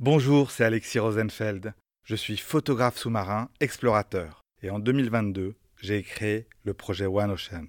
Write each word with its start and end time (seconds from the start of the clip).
Bonjour, 0.00 0.52
c'est 0.52 0.62
Alexis 0.62 1.00
Rosenfeld. 1.00 1.74
Je 2.04 2.14
suis 2.14 2.36
photographe 2.36 2.98
sous-marin, 2.98 3.50
explorateur. 3.58 4.44
Et 4.62 4.70
en 4.70 4.78
2022, 4.78 5.56
j'ai 5.80 6.04
créé 6.04 6.46
le 6.62 6.72
projet 6.72 7.06
One 7.06 7.32
Ocean. 7.32 7.66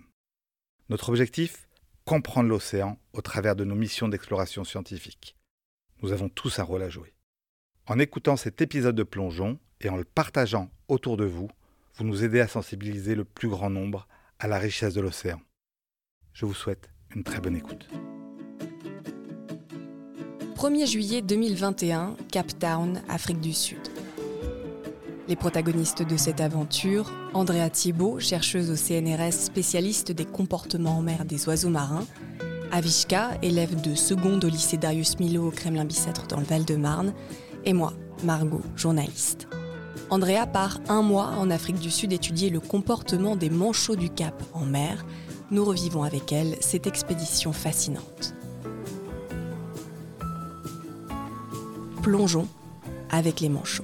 Notre 0.89 1.09
objectif 1.09 1.67
Comprendre 2.05 2.49
l'océan 2.49 2.99
au 3.13 3.21
travers 3.21 3.55
de 3.55 3.63
nos 3.63 3.73
missions 3.73 4.07
d'exploration 4.07 4.63
scientifique. 4.63 5.37
Nous 6.03 6.11
avons 6.11 6.29
tous 6.29 6.59
un 6.59 6.63
rôle 6.63 6.83
à 6.83 6.89
jouer. 6.89 7.15
En 7.87 7.97
écoutant 7.97 8.37
cet 8.37 8.61
épisode 8.61 8.95
de 8.95 9.01
plongeon 9.01 9.59
et 9.81 9.89
en 9.89 9.97
le 9.97 10.03
partageant 10.03 10.69
autour 10.87 11.17
de 11.17 11.25
vous, 11.25 11.49
vous 11.95 12.03
nous 12.03 12.23
aidez 12.23 12.41
à 12.41 12.47
sensibiliser 12.47 13.15
le 13.15 13.25
plus 13.25 13.49
grand 13.49 13.71
nombre 13.71 14.07
à 14.37 14.47
la 14.47 14.59
richesse 14.59 14.93
de 14.93 15.01
l'océan. 15.01 15.41
Je 16.33 16.45
vous 16.45 16.53
souhaite 16.53 16.91
une 17.15 17.23
très 17.23 17.41
bonne 17.41 17.55
écoute. 17.55 17.89
1er 20.59 20.85
juillet 20.87 21.21
2021, 21.21 22.17
Cap 22.33 22.47
Town, 22.59 23.01
Afrique 23.07 23.39
du 23.39 23.53
Sud. 23.53 23.79
Les 25.29 25.37
protagonistes 25.37 26.03
de 26.03 26.17
cette 26.17 26.41
aventure, 26.41 27.13
Andrea 27.33 27.69
Thibault, 27.69 28.19
chercheuse 28.19 28.69
au 28.69 28.75
CNRS 28.75 29.31
spécialiste 29.31 30.11
des 30.11 30.25
comportements 30.25 30.97
en 30.97 31.01
mer 31.01 31.23
des 31.23 31.47
oiseaux 31.47 31.69
marins, 31.69 32.05
Avishka, 32.73 33.37
élève 33.41 33.79
de 33.79 33.95
seconde 33.95 34.43
au 34.43 34.49
lycée 34.49 34.75
Darius 34.75 35.17
Milo 35.17 35.47
au 35.47 35.51
Kremlin-Bicêtre 35.51 36.27
dans 36.27 36.41
le 36.41 36.45
Val-de-Marne, 36.45 37.13
et 37.63 37.71
moi, 37.71 37.93
Margot, 38.25 38.61
journaliste. 38.75 39.47
Andrea 40.09 40.45
part 40.45 40.81
un 40.89 41.01
mois 41.01 41.27
en 41.37 41.51
Afrique 41.51 41.79
du 41.79 41.89
Sud 41.89 42.11
étudier 42.11 42.49
le 42.49 42.59
comportement 42.59 43.37
des 43.37 43.49
manchots 43.49 43.95
du 43.95 44.09
Cap 44.09 44.43
en 44.51 44.65
mer. 44.65 45.05
Nous 45.51 45.63
revivons 45.63 46.03
avec 46.03 46.33
elle 46.33 46.57
cette 46.59 46.85
expédition 46.85 47.53
fascinante. 47.53 48.35
Plongeons 52.01 52.47
avec 53.09 53.39
les 53.39 53.49
manchots. 53.49 53.83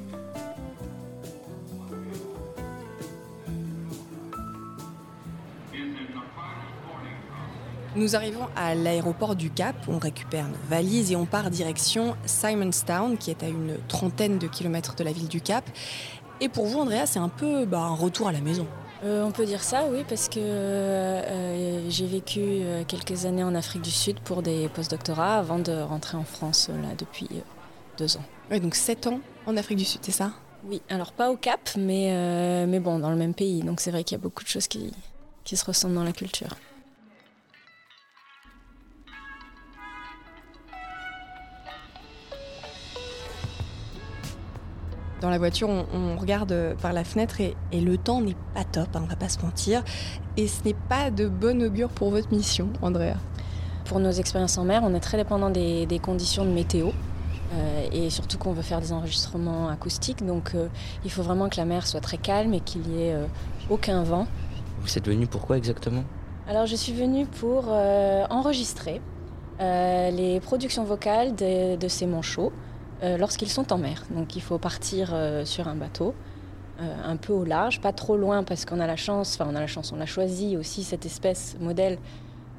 Nous 7.96 8.16
arrivons 8.18 8.48
à 8.58 8.76
l'aéroport 8.76 9.38
du 9.38 9.50
Cap, 9.50 9.76
on 9.88 10.00
récupère 10.00 10.50
nos 10.50 10.70
valises 10.70 11.14
et 11.14 11.16
on 11.16 11.26
part 11.26 11.50
direction 11.50 12.18
Simonstown, 12.26 13.18
qui 13.18 13.32
est 13.32 13.42
à 13.42 13.48
une 13.48 13.78
trentaine 13.88 14.38
de 14.38 14.48
kilomètres 14.48 14.96
de 14.96 15.04
la 15.06 15.14
ville 15.14 15.30
du 15.30 15.40
Cap. 15.40 15.64
Et 16.42 16.50
pour 16.50 16.66
vous, 16.66 16.80
Andrea, 16.80 17.06
c'est 17.06 17.20
un 17.20 17.30
peu 17.30 17.66
bah, 17.66 17.80
un 17.80 17.96
retour 17.96 18.28
à 18.28 18.34
la 18.34 18.42
maison. 18.42 18.68
Euh, 19.06 19.24
on 19.24 19.32
peut 19.32 19.46
dire 19.46 19.64
ça, 19.64 19.86
oui, 19.90 20.04
parce 20.08 20.30
que 20.30 20.40
euh, 20.40 21.90
j'ai 21.90 22.08
vécu 22.08 22.40
euh, 22.42 22.84
quelques 22.86 23.26
années 23.26 23.44
en 23.44 23.54
Afrique 23.54 23.84
du 23.84 23.92
Sud 23.92 24.20
pour 24.20 24.42
des 24.42 24.68
post-doctorats 24.70 25.38
avant 25.38 25.60
de 25.60 25.82
rentrer 25.82 26.18
en 26.18 26.24
France 26.24 26.70
depuis 26.98 27.30
deux 27.98 28.18
ans. 28.18 28.24
Donc 28.62 28.76
sept 28.76 29.08
ans 29.08 29.20
en 29.46 29.58
Afrique 29.58 29.78
du 29.78 29.86
Sud, 29.86 30.02
c'est 30.04 30.12
ça? 30.12 30.32
Oui, 30.68 30.82
alors 30.90 31.12
pas 31.12 31.30
au 31.30 31.38
Cap, 31.38 31.70
mais, 31.78 32.10
euh, 32.12 32.66
mais 32.68 32.80
bon, 32.80 32.98
dans 33.00 33.12
le 33.12 33.16
même 33.16 33.34
pays. 33.34 33.62
Donc 33.62 33.80
c'est 33.80 33.92
vrai 33.92 34.04
qu'il 34.04 34.18
y 34.18 34.20
a 34.20 34.24
beaucoup 34.24 34.44
de 34.44 34.50
choses 34.50 34.68
qui, 34.68 34.92
qui 35.44 35.56
se 35.56 35.66
ressemblent 35.66 35.96
dans 35.96 36.04
la 36.04 36.12
culture. 36.12 36.56
Dans 45.22 45.30
la 45.30 45.38
voiture, 45.38 45.70
on, 45.70 46.18
regarde 46.18 46.76
par 46.82 46.94
la 46.94 47.04
fenêtre 47.04 47.42
et, 47.42 47.56
le 47.74 47.98
temps 47.98 48.22
n'est 48.22 48.36
pas 48.54 48.64
top, 48.64 48.90
hein, 48.96 49.02
on 49.04 49.08
va 49.08 49.16
pas 49.16 49.30
se 49.30 49.40
mentir. 49.40 49.84
Et 50.38 50.48
ce 50.48 50.64
n'est 50.64 50.76
pas 50.76 51.10
de 51.10 51.28
bon 51.28 51.64
augure 51.64 51.90
pour 51.90 52.12
votre 52.12 52.32
mission, 52.34 52.70
Andrea? 52.82 53.16
Pour 53.86 54.00
nos 54.00 54.12
expériences 54.12 54.58
en 54.58 54.66
mer, 54.66 54.82
on 54.84 54.94
est 54.94 55.00
très 55.00 55.18
dépendant 55.18 55.50
des, 55.50 55.86
des 55.86 56.00
conditions 56.00 56.44
de 56.44 56.52
météo. 56.52 56.90
Euh, 57.86 58.06
et 58.06 58.10
surtout 58.10 58.38
qu'on 58.38 58.54
veut 58.54 58.62
faire 58.62 58.82
des 58.82 58.92
enregistrements 58.92 59.70
acoustiques, 59.70 60.26
donc 60.26 60.56
euh, 60.56 60.68
il 61.04 61.12
faut 61.12 61.24
vraiment 61.24 61.50
que 61.50 61.58
la 61.58 61.66
mer 61.66 61.88
soit 61.88 62.02
très 62.02 62.18
calme 62.18 62.54
et 62.54 62.60
qu'il 62.60 62.82
n'y 62.82 63.04
ait 63.04 63.14
euh, 63.14 63.26
aucun 63.70 64.04
vent. 64.04 64.28
Vous 64.82 64.98
êtes 64.98 65.08
venu 65.08 65.28
pourquoi 65.28 65.58
exactement? 65.58 66.04
Alors 66.48 66.66
je 66.66 66.76
suis 66.76 66.94
venue 66.94 67.26
pour 67.26 67.70
enregistrer 67.70 69.02
les 69.60 70.40
productions 70.44 70.84
vocales 70.84 71.34
de, 71.34 71.88
ces 71.88 72.06
manchots 72.06 72.54
lorsqu'ils 73.02 73.50
sont 73.50 73.74
en 73.74 73.80
mer. 73.80 74.04
Donc 74.12 74.36
il 74.36 74.44
faut 74.44 74.60
partir 74.60 75.16
sur 75.44 75.68
un 75.68 75.74
bateau. 75.74 76.14
un 76.80 77.18
peu 77.18 77.34
au 77.34 77.46
large, 77.46 77.82
pas 77.82 77.94
trop 77.94 78.16
loin 78.16 78.44
parce 78.44 78.64
qu'on 78.64 78.80
a 78.80 78.86
la 78.86 78.96
chance, 78.96 79.40
enfin 79.40 79.50
on 79.52 79.56
a 79.56 79.60
la 79.60 79.66
chance, 79.66 79.92
on 79.92 80.00
a 80.00 80.06
choisi 80.06 80.56
aussi 80.56 80.84
cette 80.84 81.08
espèce 81.08 81.58
modèle 81.60 81.98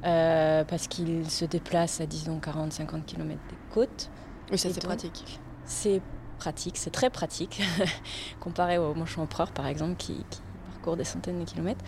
parce 0.03 0.89
qu'il 0.89 1.31
se 1.31 1.45
déplace 1.45 2.01
à 2.01 2.07
disons 2.07 2.41
40-50 2.41 3.05
km 3.05 3.39
des 3.49 3.57
côtes. 3.73 4.11
Oui, 4.51 4.59
ça 4.59 4.69
c'est 4.73 4.83
pratique. 4.83 5.41
C'est 5.65 6.01
pratique, 6.39 6.77
c'est 6.77 6.91
très 6.91 7.11
pratique, 7.11 7.63
comparé 8.41 8.79
au 8.79 8.95
manchon 8.95 9.23
empereur 9.23 9.51
par 9.51 9.67
exemple 9.67 9.97
qui, 9.97 10.25
parcourt 10.71 10.97
des 10.97 11.05
centaines 11.05 11.41
de 11.41 11.45
kilomètres. 11.45 11.85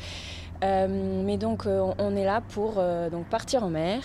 Euh, 0.64 1.22
mais 1.24 1.36
donc 1.36 1.66
euh, 1.66 1.92
on 1.98 2.16
est 2.16 2.24
là 2.24 2.40
pour 2.40 2.74
euh, 2.78 3.10
donc 3.10 3.28
partir 3.28 3.62
en 3.62 3.70
mer 3.70 4.02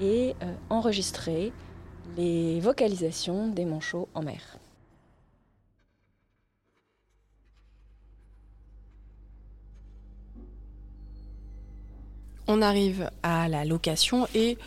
et 0.00 0.34
enregistrer 0.68 1.52
les 2.16 2.60
vocalisations 2.60 3.48
des 3.48 3.64
manchots 3.64 4.08
en 4.14 4.22
mer. 4.22 4.58
On 12.46 12.62
arrive 12.62 13.10
à 13.22 13.48
la 13.48 13.64
location 13.64 14.28
et 14.34 14.58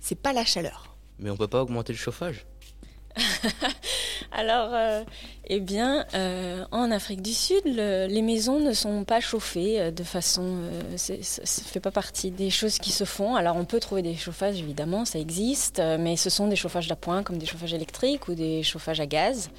c'est 0.00 0.14
pas 0.14 0.32
la 0.32 0.44
chaleur. 0.44 0.96
Mais 1.18 1.30
on 1.30 1.36
peut 1.36 1.48
pas 1.48 1.62
augmenter 1.62 1.92
le 1.92 1.98
chauffage? 1.98 2.46
Alors, 4.32 4.70
euh, 4.72 5.04
eh 5.46 5.60
bien, 5.60 6.04
euh, 6.14 6.64
en 6.72 6.90
Afrique 6.90 7.22
du 7.22 7.32
Sud, 7.32 7.62
les 7.64 8.22
maisons 8.22 8.60
ne 8.60 8.72
sont 8.72 9.04
pas 9.04 9.20
chauffées 9.20 9.80
euh, 9.80 9.90
de 9.90 10.02
façon. 10.02 10.58
ça 10.96 11.14
ne 11.14 11.66
fait 11.66 11.80
pas 11.80 11.90
partie 11.90 12.30
des 12.30 12.50
choses 12.50 12.78
qui 12.78 12.90
se 12.90 13.04
font. 13.04 13.36
Alors, 13.36 13.56
on 13.56 13.64
peut 13.64 13.80
trouver 13.80 14.02
des 14.02 14.14
chauffages, 14.14 14.58
évidemment, 14.58 15.04
ça 15.04 15.18
existe, 15.18 15.80
mais 15.98 16.16
ce 16.16 16.30
sont 16.30 16.48
des 16.48 16.56
chauffages 16.56 16.88
d'appoint, 16.88 17.22
comme 17.22 17.38
des 17.38 17.46
chauffages 17.46 17.74
électriques 17.74 18.28
ou 18.28 18.34
des 18.34 18.62
chauffages 18.62 19.00
à 19.00 19.06
gaz, 19.06 19.50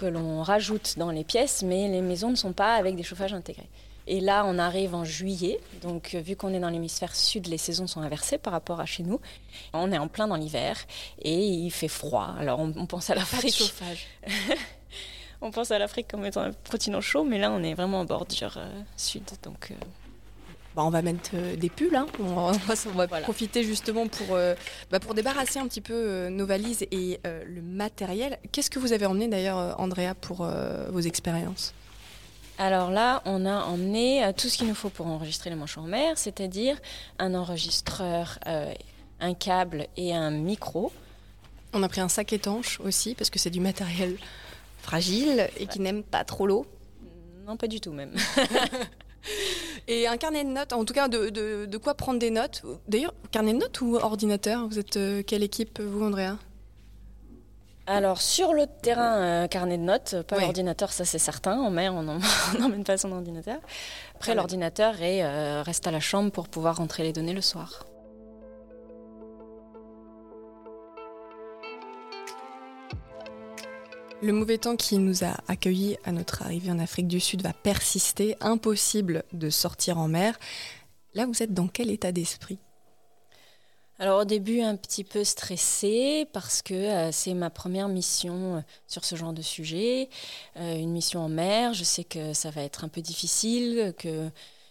que 0.00 0.06
l'on 0.06 0.42
rajoute 0.42 0.94
dans 0.96 1.10
les 1.10 1.24
pièces, 1.24 1.62
mais 1.62 1.88
les 1.88 2.00
maisons 2.00 2.30
ne 2.30 2.36
sont 2.36 2.52
pas 2.52 2.74
avec 2.74 2.96
des 2.96 3.02
chauffages 3.02 3.34
intégrés. 3.34 3.68
Et 4.06 4.20
là, 4.20 4.44
on 4.46 4.58
arrive 4.58 4.94
en 4.94 5.04
juillet. 5.04 5.60
Donc, 5.82 6.14
euh, 6.14 6.20
vu 6.20 6.36
qu'on 6.36 6.52
est 6.52 6.60
dans 6.60 6.68
l'hémisphère 6.68 7.14
sud, 7.14 7.46
les 7.46 7.58
saisons 7.58 7.86
sont 7.86 8.00
inversées 8.00 8.38
par 8.38 8.52
rapport 8.52 8.80
à 8.80 8.86
chez 8.86 9.02
nous. 9.02 9.20
On 9.72 9.92
est 9.92 9.98
en 9.98 10.08
plein 10.08 10.26
dans 10.26 10.36
l'hiver 10.36 10.76
et 11.20 11.38
il 11.38 11.70
fait 11.70 11.88
froid. 11.88 12.34
Alors, 12.38 12.60
on, 12.60 12.86
pense 12.86 13.10
à 13.10 13.14
l'Afrique. 13.14 13.54
chauffage. 13.54 14.06
on 15.40 15.50
pense 15.50 15.70
à 15.70 15.78
l'Afrique 15.78 16.08
comme 16.10 16.24
étant 16.24 16.42
un 16.42 16.52
continent 16.70 17.00
chaud, 17.00 17.24
mais 17.24 17.38
là, 17.38 17.50
on 17.52 17.62
est 17.62 17.74
vraiment 17.74 18.00
en 18.00 18.04
bordure 18.04 18.54
euh, 18.56 18.82
sud. 18.96 19.24
Donc. 19.42 19.70
Euh, 19.70 19.74
bah, 20.74 20.82
on 20.84 20.90
va 20.90 21.02
mettre 21.02 21.36
des 21.56 21.68
pulls, 21.68 21.94
hein. 21.94 22.06
on 22.18 22.50
va, 22.50 23.06
profiter 23.20 23.62
justement 23.62 24.06
pour, 24.08 24.38
bah, 24.90 25.00
pour 25.00 25.12
débarrasser 25.12 25.58
un 25.58 25.68
petit 25.68 25.82
peu 25.82 26.28
nos 26.30 26.46
valises 26.46 26.86
et 26.90 27.20
le 27.24 27.60
matériel. 27.60 28.38
Qu'est-ce 28.52 28.70
que 28.70 28.78
vous 28.78 28.94
avez 28.94 29.04
emmené 29.04 29.28
d'ailleurs, 29.28 29.78
Andrea, 29.78 30.14
pour 30.18 30.48
vos 30.88 31.00
expériences? 31.00 31.74
Alors 32.58 32.90
là, 32.90 33.22
on 33.24 33.46
a 33.46 33.64
emmené 33.64 34.24
euh, 34.24 34.32
tout 34.32 34.48
ce 34.48 34.58
qu'il 34.58 34.68
nous 34.68 34.74
faut 34.74 34.90
pour 34.90 35.06
enregistrer 35.06 35.50
les 35.50 35.56
manchots 35.56 35.80
en 35.80 35.86
mer, 35.86 36.18
c'est-à-dire 36.18 36.78
un 37.18 37.34
enregistreur, 37.34 38.38
euh, 38.46 38.72
un 39.20 39.34
câble 39.34 39.86
et 39.96 40.14
un 40.14 40.30
micro. 40.30 40.92
On 41.72 41.82
a 41.82 41.88
pris 41.88 42.00
un 42.00 42.08
sac 42.08 42.32
étanche 42.32 42.78
aussi, 42.80 43.14
parce 43.14 43.30
que 43.30 43.38
c'est 43.38 43.50
du 43.50 43.60
matériel 43.60 44.16
fragile 44.78 45.48
et 45.58 45.66
qui 45.66 45.80
n'aime 45.80 46.02
pas 46.02 46.24
trop 46.24 46.46
l'eau. 46.46 46.66
Non, 47.46 47.56
pas 47.56 47.66
du 47.66 47.80
tout 47.80 47.92
même. 47.92 48.14
et 49.88 50.06
un 50.06 50.16
carnet 50.16 50.44
de 50.44 50.50
notes, 50.50 50.72
en 50.72 50.84
tout 50.84 50.94
cas 50.94 51.08
de, 51.08 51.76
quoi 51.78 51.94
prendre 51.94 52.18
des 52.18 52.30
notes. 52.30 52.62
D'ailleurs, 52.86 53.14
carnet 53.30 53.54
de 53.54 53.58
notes 53.58 53.80
ou 53.80 53.96
ordinateur? 53.96 54.68
Vous 54.68 54.78
êtes 54.78 54.96
euh, 54.96 55.22
quelle 55.22 55.42
équipe, 55.42 55.80
vous, 55.80 56.04
Andrea? 56.04 56.36
Alors 57.92 58.22
sur 58.22 58.54
le 58.54 58.66
terrain, 58.66 59.16
euh, 59.18 59.48
carnet 59.48 59.76
de 59.76 59.82
notes, 59.82 60.22
pas 60.22 60.40
l'ordinateur, 60.40 60.92
ça 60.92 61.04
c'est 61.04 61.18
certain. 61.18 61.60
En 61.60 61.70
mer, 61.70 61.94
on 61.94 62.02
n'emmène 62.58 62.84
pas 62.84 62.96
son 62.96 63.12
ordinateur. 63.12 63.58
Après, 64.14 64.34
l'ordinateur 64.34 64.94
euh, 65.00 65.62
reste 65.62 65.86
à 65.86 65.90
la 65.90 66.00
chambre 66.00 66.30
pour 66.30 66.48
pouvoir 66.48 66.76
rentrer 66.76 67.02
les 67.02 67.12
données 67.12 67.34
le 67.34 67.42
soir. 67.42 67.86
Le 74.22 74.32
mauvais 74.32 74.56
temps 74.56 74.76
qui 74.76 74.98
nous 74.98 75.24
a 75.24 75.34
accueillis 75.48 75.98
à 76.04 76.12
notre 76.12 76.42
arrivée 76.42 76.70
en 76.70 76.78
Afrique 76.78 77.08
du 77.08 77.18
Sud 77.18 77.42
va 77.42 77.52
persister. 77.52 78.36
Impossible 78.40 79.24
de 79.32 79.50
sortir 79.50 79.98
en 79.98 80.06
mer. 80.08 80.38
Là, 81.14 81.26
vous 81.26 81.42
êtes 81.42 81.52
dans 81.52 81.66
quel 81.66 81.90
état 81.90 82.12
d'esprit? 82.12 82.58
Alors 84.02 84.22
au 84.22 84.24
début 84.24 84.62
un 84.62 84.74
petit 84.74 85.04
peu 85.04 85.22
stressée 85.22 86.26
parce 86.32 86.60
que 86.60 86.74
euh, 86.74 87.12
c'est 87.12 87.34
ma 87.34 87.50
première 87.50 87.86
mission 87.86 88.56
euh, 88.56 88.60
sur 88.88 89.04
ce 89.04 89.14
genre 89.14 89.32
de 89.32 89.42
sujet, 89.42 90.08
euh, 90.56 90.74
une 90.74 90.90
mission 90.90 91.20
en 91.20 91.28
mer. 91.28 91.72
Je 91.72 91.84
sais 91.84 92.02
que 92.02 92.32
ça 92.32 92.50
va 92.50 92.62
être 92.62 92.82
un 92.82 92.88
peu 92.88 93.00
difficile, 93.00 93.94
que 93.96 94.28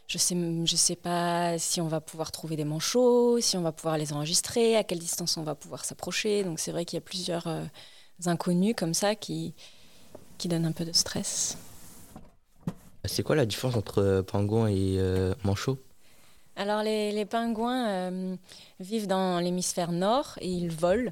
je 0.07 0.17
sais 0.17 0.35
je 0.65 0.75
sais 0.75 0.97
pas 0.97 1.57
si 1.57 1.79
on 1.79 1.87
va 1.87 2.01
pouvoir 2.01 2.33
trouver 2.33 2.57
des 2.57 2.65
manchots, 2.65 3.39
si 3.39 3.55
on 3.55 3.61
va 3.61 3.71
pouvoir 3.71 3.97
les 3.97 4.11
enregistrer, 4.11 4.75
à 4.75 4.83
quelle 4.83 4.99
distance 4.99 5.37
on 5.37 5.43
va 5.43 5.55
pouvoir 5.55 5.85
s'approcher. 5.85 6.43
Donc 6.43 6.59
c'est 6.59 6.73
vrai 6.73 6.83
qu'il 6.83 6.97
y 6.97 7.01
a 7.01 7.05
plusieurs 7.05 7.47
inconnus 8.25 8.75
comme 8.75 8.93
ça 8.93 9.15
qui, 9.15 9.53
qui 10.39 10.49
donnent 10.49 10.65
un 10.65 10.73
peu 10.73 10.83
de 10.83 10.91
stress. 10.91 11.57
C'est 13.05 13.23
quoi 13.23 13.37
la 13.37 13.45
différence 13.45 13.77
entre 13.77 14.25
pingouin 14.27 14.67
et 14.67 14.99
manchot 15.45 15.79
alors 16.61 16.83
les, 16.83 17.25
pingouins 17.25 18.37
vivent 18.79 19.07
dans 19.07 19.39
l'hémisphère 19.39 19.91
nord 19.91 20.37
et 20.41 20.47
ils 20.47 20.71
volent, 20.71 21.11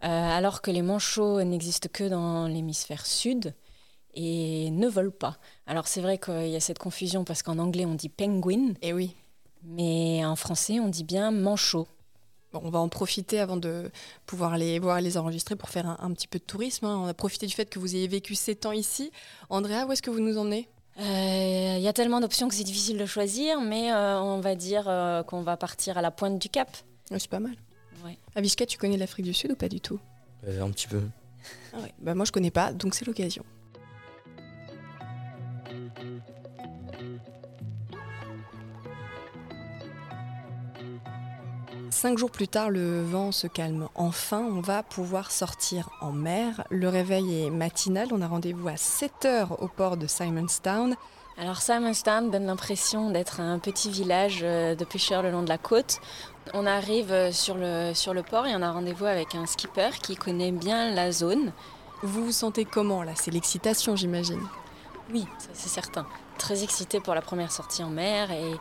alors 0.00 0.62
que 0.62 0.70
les 0.70 0.82
manchots 0.82 1.42
n'existent 1.42 1.90
que 1.92 2.04
dans 2.04 2.48
l'hémisphère 2.48 3.04
sud 3.04 3.54
et 4.14 4.70
ne 4.70 4.88
volent 4.88 5.12
pas. 5.16 5.36
Alors 5.66 5.86
c'est 5.86 6.00
vrai 6.00 6.18
qu'il 6.18 6.48
y 6.48 6.56
a 6.56 6.60
cette 6.60 6.78
confusion 6.78 7.24
parce 7.24 7.42
qu'en 7.42 7.58
anglais 7.58 7.84
on 7.84 7.94
dit 7.94 8.08
penguin. 8.08 8.70
Et 8.80 8.88
eh 8.88 8.92
oui. 8.92 9.14
Mais 9.62 10.24
en 10.24 10.36
français 10.36 10.80
on 10.80 10.88
dit 10.88 11.04
bien 11.04 11.30
manchot. 11.30 11.86
Bon, 12.52 12.62
on 12.64 12.70
va 12.70 12.78
en 12.78 12.88
profiter 12.88 13.38
avant 13.38 13.56
de 13.56 13.90
pouvoir 14.24 14.56
les 14.56 14.78
voir 14.78 14.98
et 14.98 15.02
les 15.02 15.18
enregistrer 15.18 15.56
pour 15.56 15.68
faire 15.68 15.96
un, 16.00 16.12
petit 16.12 16.28
peu 16.28 16.38
de 16.38 16.44
tourisme. 16.44 16.86
Hein. 16.86 16.96
On 17.02 17.06
a 17.06 17.14
profité 17.14 17.46
du 17.46 17.54
fait 17.54 17.68
que 17.68 17.78
vous 17.78 17.94
ayez 17.94 18.08
vécu 18.08 18.34
7 18.34 18.66
ans 18.66 18.72
ici. 18.72 19.10
Andrea, 19.50 19.84
où 19.86 19.92
est-ce 19.92 20.02
que 20.02 20.10
vous 20.10 20.20
nous 20.20 20.38
emmenez? 20.38 20.68
Il 20.98 21.04
euh, 21.04 21.78
y 21.78 21.88
a 21.88 21.92
tellement 21.92 22.20
d'options 22.20 22.48
que 22.48 22.54
c'est 22.54 22.64
difficile 22.64 22.96
de 22.96 23.04
choisir, 23.06 23.60
mais 23.60 23.92
euh, 23.92 24.18
on 24.20 24.40
va 24.40 24.54
dire 24.54 24.84
euh, 24.88 25.22
qu'on 25.22 25.42
va 25.42 25.56
partir 25.56 25.98
à 25.98 26.02
la 26.02 26.10
pointe 26.10 26.38
du 26.38 26.48
Cap. 26.48 26.74
c'est 27.10 27.28
pas 27.28 27.40
mal. 27.40 27.54
Ouais. 28.04 28.18
Avishka, 28.34 28.64
tu 28.64 28.78
connais 28.78 28.96
l'Afrique 28.96 29.26
du 29.26 29.34
Sud 29.34 29.52
ou 29.52 29.56
pas 29.56 29.68
du 29.68 29.80
tout? 29.80 30.00
Un 30.46 30.70
petit 30.70 30.88
peu. 30.88 31.02
Ah 31.74 31.78
bah, 31.98 32.14
moi, 32.14 32.24
je 32.24 32.32
connais 32.32 32.50
pas, 32.50 32.72
donc 32.72 32.94
c'est 32.94 33.04
l'occasion. 33.04 33.44
Cinq 41.90 42.18
jours 42.18 42.30
plus 42.30 42.48
tard, 42.48 42.70
le 42.70 43.02
vent 43.02 43.32
se 43.32 43.46
calme. 43.46 43.88
Enfin, 43.94 44.40
on 44.40 44.60
va 44.60 44.82
pouvoir 44.82 45.30
sortir 45.30 45.90
en 46.00 46.12
mer. 46.12 46.64
Le 46.70 46.88
réveil 46.88 47.44
est 47.44 47.50
matinal. 47.50 48.08
On 48.12 48.20
a 48.22 48.26
rendez-vous 48.26 48.68
à 48.68 48.76
7 48.76 49.24
heures 49.24 49.62
au 49.62 49.68
port 49.68 49.96
de 49.96 50.06
Simonstown. 50.06 50.96
Alors 51.38 51.60
Simonstown 51.60 52.30
donne 52.30 52.46
l'impression 52.46 53.10
d'être 53.10 53.40
un 53.40 53.58
petit 53.58 53.90
village 53.90 54.40
euh, 54.42 54.74
de 54.74 54.84
pêcheurs 54.84 55.22
le 55.22 55.30
long 55.30 55.42
de 55.42 55.48
la 55.48 55.58
côte. 55.58 56.00
On 56.54 56.64
arrive 56.64 57.12
euh, 57.12 57.30
sur 57.30 57.56
le, 57.56 57.92
sur 57.94 58.14
le 58.14 58.22
port 58.22 58.46
et 58.46 58.56
on 58.56 58.62
a 58.62 58.72
rendez-vous 58.72 59.04
avec 59.04 59.34
un 59.34 59.44
skipper 59.44 59.90
qui 60.02 60.16
connaît 60.16 60.52
bien 60.52 60.92
la 60.92 61.12
zone. 61.12 61.52
Vous 62.02 62.24
vous 62.24 62.32
sentez 62.32 62.64
comment 62.64 63.02
là? 63.02 63.12
C'est 63.16 63.30
l'excitation 63.30 63.96
j'imagine. 63.96 64.40
Oui, 65.12 65.26
c'est 65.52 65.68
certain. 65.68 66.06
Très 66.38 66.64
excité 66.64 67.00
pour 67.00 67.14
la 67.14 67.20
première 67.20 67.52
sortie 67.52 67.84
en 67.84 67.90
mer 67.90 68.30
et, 68.30 68.54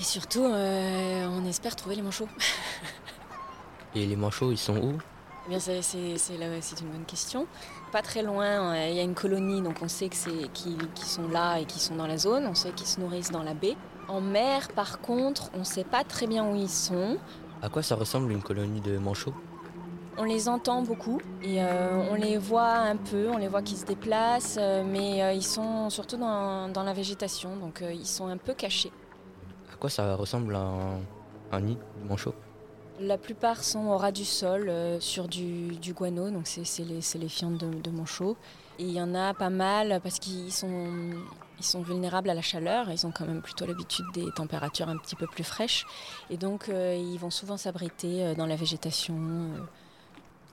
et 0.00 0.02
surtout, 0.02 0.44
euh, 0.44 1.28
on 1.30 1.44
espère 1.44 1.76
trouver 1.76 1.94
les 1.96 2.02
manchots. 2.02 2.28
Et 3.94 4.06
les 4.06 4.16
manchots, 4.16 4.50
ils 4.50 4.58
sont 4.58 4.76
où? 4.76 4.98
Eh 5.46 5.50
bien, 5.50 5.58
c'est, 5.58 5.74
une 5.74 6.90
bonne 6.90 7.04
question. 7.06 7.46
Pas 7.92 8.02
très 8.02 8.22
loin, 8.22 8.72
euh, 8.72 8.88
il 8.88 8.94
y 8.94 9.00
a 9.00 9.02
une 9.02 9.16
colonie, 9.16 9.60
donc 9.60 9.82
on 9.82 9.88
sait 9.88 10.08
que 10.08 10.14
c'est 10.14 10.48
qui, 10.54 10.76
sont 11.04 11.28
là 11.28 11.58
et 11.58 11.64
qui 11.64 11.80
sont 11.80 11.96
dans 11.96 12.06
la 12.06 12.16
zone. 12.16 12.46
On 12.46 12.54
sait 12.54 12.70
qu'ils 12.70 12.86
se 12.86 13.00
nourrissent 13.00 13.32
dans 13.32 13.42
la 13.42 13.52
baie. 13.52 13.76
En 14.08 14.20
mer, 14.20 14.68
par 14.68 15.00
contre, 15.00 15.50
on 15.54 15.58
ne 15.58 15.64
sait 15.64 15.84
pas 15.84 16.04
très 16.04 16.26
bien 16.26 16.48
où 16.48 16.54
ils 16.54 16.70
sont. 16.70 17.18
À 17.62 17.68
quoi 17.68 17.82
ça 17.82 17.96
ressemble 17.96 18.30
une 18.32 18.42
colonie 18.42 18.80
de 18.80 18.96
manchots? 18.96 19.34
On 20.16 20.24
les 20.24 20.48
entend 20.48 20.82
beaucoup 20.82 21.20
et 21.42 21.62
euh, 21.62 22.10
on 22.10 22.14
les 22.14 22.38
voit 22.38 22.74
un 22.74 22.96
peu, 22.96 23.28
on 23.28 23.38
les 23.38 23.48
voit 23.48 23.62
qui 23.62 23.76
se 23.76 23.84
déplacent, 23.86 24.58
mais 24.86 25.34
ils 25.34 25.44
sont 25.44 25.90
surtout 25.90 26.16
dans, 26.16 26.68
dans 26.68 26.84
la 26.84 26.92
végétation, 26.92 27.56
donc 27.56 27.82
ils 27.82 28.06
sont 28.06 28.28
un 28.28 28.36
peu 28.36 28.54
cachés 28.54 28.92
quoi 29.80 29.90
ça 29.90 30.14
ressemble 30.14 30.54
à 30.54 30.68
un, 31.52 31.60
nid 31.60 31.76
de 32.02 32.08
manchot 32.08 32.34
La 33.00 33.18
plupart 33.18 33.64
sont 33.64 33.86
au 33.86 33.96
ras 33.96 34.12
du 34.12 34.24
sol, 34.24 34.68
euh, 34.68 35.00
sur 35.00 35.26
du, 35.26 35.76
guano, 35.92 36.30
donc 36.30 36.46
c'est 36.46 36.84
les, 36.84 37.00
les, 37.18 37.28
fientes 37.28 37.58
de, 37.58 37.90
manchot. 37.90 38.36
Et 38.78 38.84
il 38.84 38.92
y 38.92 39.00
en 39.00 39.14
a 39.14 39.34
pas 39.34 39.50
mal 39.50 40.00
parce 40.02 40.18
qu'ils 40.18 40.52
sont, 40.52 41.12
ils 41.58 41.64
sont 41.64 41.82
vulnérables 41.82 42.30
à 42.30 42.34
la 42.34 42.42
chaleur, 42.42 42.90
ils 42.90 43.06
ont 43.06 43.10
quand 43.10 43.26
même 43.26 43.42
plutôt 43.42 43.66
l'habitude 43.66 44.04
des 44.14 44.30
températures 44.32 44.88
un 44.88 44.96
petit 44.96 45.16
peu 45.16 45.26
plus 45.26 45.44
fraîches. 45.44 45.86
Et 46.28 46.36
donc 46.36 46.68
euh, 46.68 46.94
ils 46.94 47.18
vont 47.18 47.30
souvent 47.30 47.56
s'abriter 47.56 48.24
euh, 48.24 48.34
dans 48.34 48.46
la 48.46 48.56
végétation. 48.56 49.16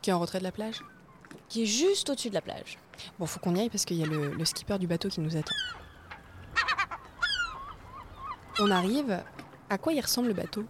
Qui 0.01 0.09
est 0.09 0.13
en 0.13 0.19
retrait 0.19 0.39
de 0.39 0.43
la 0.43 0.51
plage? 0.51 0.83
Qui 1.49 1.63
est 1.63 1.65
juste 1.65 2.09
au-dessus 2.09 2.29
de 2.29 2.33
la 2.33 2.41
plage. 2.41 2.77
Bon, 3.19 3.25
faut 3.25 3.39
qu'on 3.39 3.55
y 3.55 3.59
aille 3.59 3.69
parce 3.69 3.83
qu'il 3.83 3.97
y 3.97 4.03
a 4.03 4.07
le 4.07 4.45
skipper 4.45 4.77
du 4.79 4.87
bateau 4.87 5.09
qui 5.09 5.21
nous 5.21 5.35
attend. 5.35 5.55
On 8.59 8.71
arrive. 8.71 9.21
À 9.69 9.77
quoi 9.77 9.93
il 9.93 10.01
ressemble 10.01 10.29
le 10.29 10.33
bateau? 10.33 10.65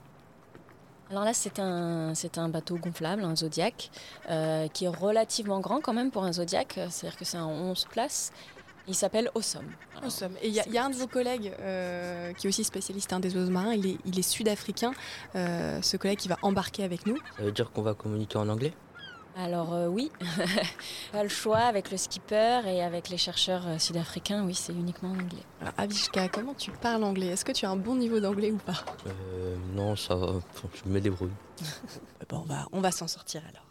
Alors 1.09 1.23
là, 1.23 1.33
c'est 1.33 1.59
un, 1.59 2.13
c'est 2.15 2.37
un 2.37 2.49
bateau 2.49 2.75
gonflable, 2.75 3.23
un 3.23 3.35
Zodiac, 3.35 3.91
euh, 4.29 4.67
qui 4.67 4.85
est 4.85 4.89
relativement 4.89 5.61
grand 5.61 5.79
quand 5.79 5.93
même 5.93 6.11
pour 6.11 6.25
un 6.25 6.33
Zodiac, 6.33 6.79
c'est-à-dire 6.89 7.17
que 7.17 7.23
c'est 7.23 7.37
un 7.37 7.45
11 7.45 7.85
places. 7.85 8.33
Il 8.89 8.95
s'appelle 8.95 9.29
Awesome. 9.35 9.69
Awesome. 10.01 10.33
Et 10.41 10.47
il 10.47 10.53
y, 10.53 10.77
a 10.77 10.85
un 10.85 10.89
de 10.89 10.95
vos 10.95 11.07
collègues 11.07 11.53
euh, 11.59 12.33
qui 12.33 12.47
est 12.47 12.49
aussi 12.49 12.63
spécialiste 12.63 13.11
hein, 13.11 13.19
des 13.19 13.35
oiseaux 13.35 13.51
marins, 13.51 13.73
il 13.73 13.85
est, 13.85 13.97
il 14.05 14.17
est 14.17 14.21
sud-africain, 14.21 14.93
euh, 15.35 15.81
ce 15.81 15.97
collègue 15.97 16.19
qui 16.19 16.29
va 16.29 16.37
embarquer 16.41 16.83
avec 16.83 17.05
nous. 17.05 17.17
Ça 17.37 17.43
veut 17.43 17.51
dire 17.51 17.71
qu'on 17.71 17.81
va 17.81 17.93
communiquer 17.93 18.37
en 18.37 18.47
anglais? 18.47 18.73
Alors 19.39 19.73
euh, 19.73 19.87
oui, 19.87 20.11
pas 21.11 21.21
le 21.21 21.29
choix 21.29 21.59
avec 21.59 21.91
le 21.91 21.97
skipper 21.97 22.61
et 22.65 22.81
avec 22.81 23.09
les 23.09 23.17
chercheurs 23.17 23.67
euh, 23.67 23.77
sud-africains, 23.77 24.43
oui, 24.43 24.55
c'est 24.55 24.73
uniquement 24.73 25.09
en 25.09 25.13
anglais. 25.19 25.43
Alors 25.61 25.73
Avishka, 25.77 26.27
comment 26.29 26.55
tu 26.55 26.71
parles 26.71 27.03
anglais? 27.03 27.27
Est-ce 27.27 27.45
que 27.45 27.51
tu 27.51 27.65
as 27.65 27.69
un 27.69 27.75
bon 27.75 27.95
niveau 27.95 28.19
d'anglais 28.19 28.51
ou 28.51 28.57
pas? 28.57 28.83
Euh, 29.05 29.55
Non, 29.75 29.95
ça 29.95 30.15
va, 30.15 30.33
je 30.83 30.89
me 30.89 30.99
débrouille. 30.99 31.29
bon, 32.29 32.37
on 32.39 32.45
va, 32.45 32.65
on 32.71 32.81
va 32.81 32.91
s'en 32.91 33.07
sortir 33.07 33.43
alors. 33.47 33.63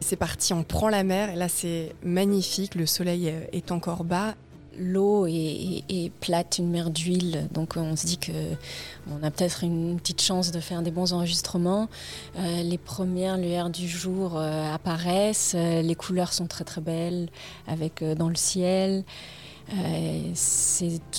C'est 0.00 0.16
parti, 0.16 0.52
on 0.52 0.62
prend 0.62 0.88
la 0.88 1.02
mer 1.02 1.30
et 1.30 1.36
là 1.36 1.48
c'est 1.48 1.94
magnifique, 2.04 2.76
le 2.76 2.86
soleil 2.86 3.26
est 3.52 3.72
encore 3.72 4.04
bas 4.04 4.34
l'eau 4.78 5.26
est, 5.26 6.10
plate, 6.20 6.58
une 6.58 6.70
mer 6.70 6.90
d'huile, 6.90 7.48
donc 7.52 7.76
on 7.76 7.96
se 7.96 8.06
dit 8.06 8.18
que 8.18 8.32
on 9.10 9.22
a 9.22 9.30
peut-être 9.30 9.64
une 9.64 9.98
petite 9.98 10.20
chance 10.20 10.50
de 10.50 10.60
faire 10.60 10.82
des 10.82 10.90
bons 10.90 11.12
enregistrements. 11.12 11.88
Euh, 12.38 12.62
les 12.62 12.78
premières 12.78 13.38
lueurs 13.38 13.70
du 13.70 13.88
jour 13.88 14.36
euh, 14.36 14.74
apparaissent, 14.74 15.54
euh, 15.56 15.82
les 15.82 15.94
couleurs 15.94 16.32
sont 16.32 16.46
très 16.46 16.64
très 16.64 16.80
belles 16.80 17.28
avec 17.66 18.02
dans 18.02 18.28
le 18.28 18.34
ciel. 18.34 19.04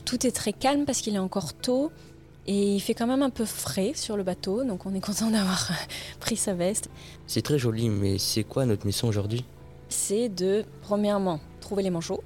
tout 0.06 0.27
est 0.27 0.31
très 0.31 0.54
calme 0.54 0.86
parce 0.86 1.01
qu'il 1.01 1.15
est 1.15 1.19
encore 1.19 1.54
tôt. 1.54 1.92
Et 2.49 2.76
il 2.76 2.80
fait 2.80 2.94
quand 2.94 3.07
même 3.07 3.23
un 3.23 3.30
peu 3.30 3.44
frais 3.44 3.92
sur 3.94 4.16
le 4.16 4.23
bateau, 4.23 4.64
donc 4.64 4.85
on 4.85 4.95
est 4.95 5.02
content 5.02 5.30
d'avoir 5.31 5.69
pris 6.19 6.37
sa 6.37 6.54
veste. 6.54 6.90
C'est 7.28 7.42
très 7.42 7.59
joli, 7.59 7.90
mais 7.90 8.18
c'est 8.18 8.44
quoi 8.44 8.66
notre 8.66 8.85
mission 8.85 9.09
aujourd'hui? 9.09 9.44
C'est 9.89 10.29
de, 10.29 10.65
premièrement, 10.81 11.39
trouver 11.61 11.83
les 11.83 11.89
manchots. 11.89 12.23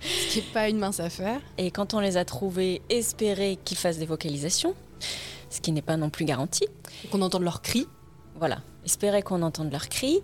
Ce 0.00 0.32
qui 0.32 0.38
n'est 0.38 0.52
pas 0.52 0.68
une 0.68 0.78
mince 0.78 1.00
affaire. 1.00 1.40
Et 1.58 1.70
quand 1.70 1.94
on 1.94 2.00
les 2.00 2.16
a 2.16 2.24
trouvés, 2.24 2.82
espérer 2.90 3.58
qu'ils 3.64 3.76
fassent 3.76 3.98
des 3.98 4.06
vocalisations, 4.06 4.74
ce 5.50 5.60
qui 5.60 5.72
n'est 5.72 5.82
pas 5.82 5.96
non 5.96 6.10
plus 6.10 6.24
garanti. 6.24 6.66
Qu'on 7.10 7.22
entende 7.22 7.42
leurs 7.42 7.62
cris. 7.62 7.86
Voilà, 8.38 8.58
espérer 8.84 9.22
qu'on 9.22 9.42
entende 9.42 9.70
leurs 9.72 9.88
cris. 9.88 10.20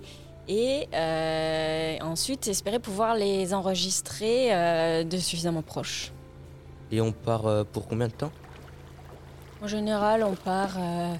Et 0.48 0.88
euh, 0.92 1.98
ensuite, 2.00 2.48
espérer 2.48 2.78
pouvoir 2.78 3.14
les 3.14 3.54
enregistrer 3.54 4.52
euh, 4.52 5.04
de 5.04 5.16
suffisamment 5.16 5.62
proches. 5.62 6.12
Et 6.90 7.00
on 7.00 7.12
part 7.12 7.46
euh, 7.46 7.64
pour 7.64 7.86
combien 7.86 8.08
de 8.08 8.12
temps? 8.12 8.32
En 9.62 9.68
général, 9.68 10.24
on 10.24 10.34
part 10.34 10.76
euh, 10.78 11.14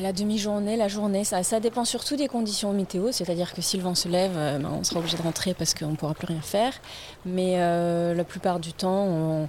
la 0.00 0.12
demi-journée, 0.12 0.76
la 0.76 0.88
journée, 0.88 1.24
ça, 1.24 1.42
ça, 1.42 1.60
dépend 1.60 1.84
surtout 1.84 2.16
des 2.16 2.28
conditions 2.28 2.72
météo, 2.72 3.12
c'est-à-dire 3.12 3.54
que 3.54 3.62
si 3.62 3.76
le 3.76 3.82
vent 3.82 3.94
se 3.94 4.08
lève, 4.08 4.32
euh, 4.36 4.58
ben, 4.58 4.70
on 4.80 4.84
sera 4.84 5.00
obligé 5.00 5.16
de 5.16 5.22
rentrer 5.22 5.54
parce 5.54 5.74
qu'on 5.74 5.90
ne 5.90 5.96
pourra 5.96 6.14
plus 6.14 6.26
rien 6.26 6.40
faire. 6.40 6.72
Mais 7.24 7.54
euh, 7.56 8.14
la 8.14 8.24
plupart 8.24 8.60
du 8.60 8.72
temps, 8.72 9.04
on, 9.04 9.48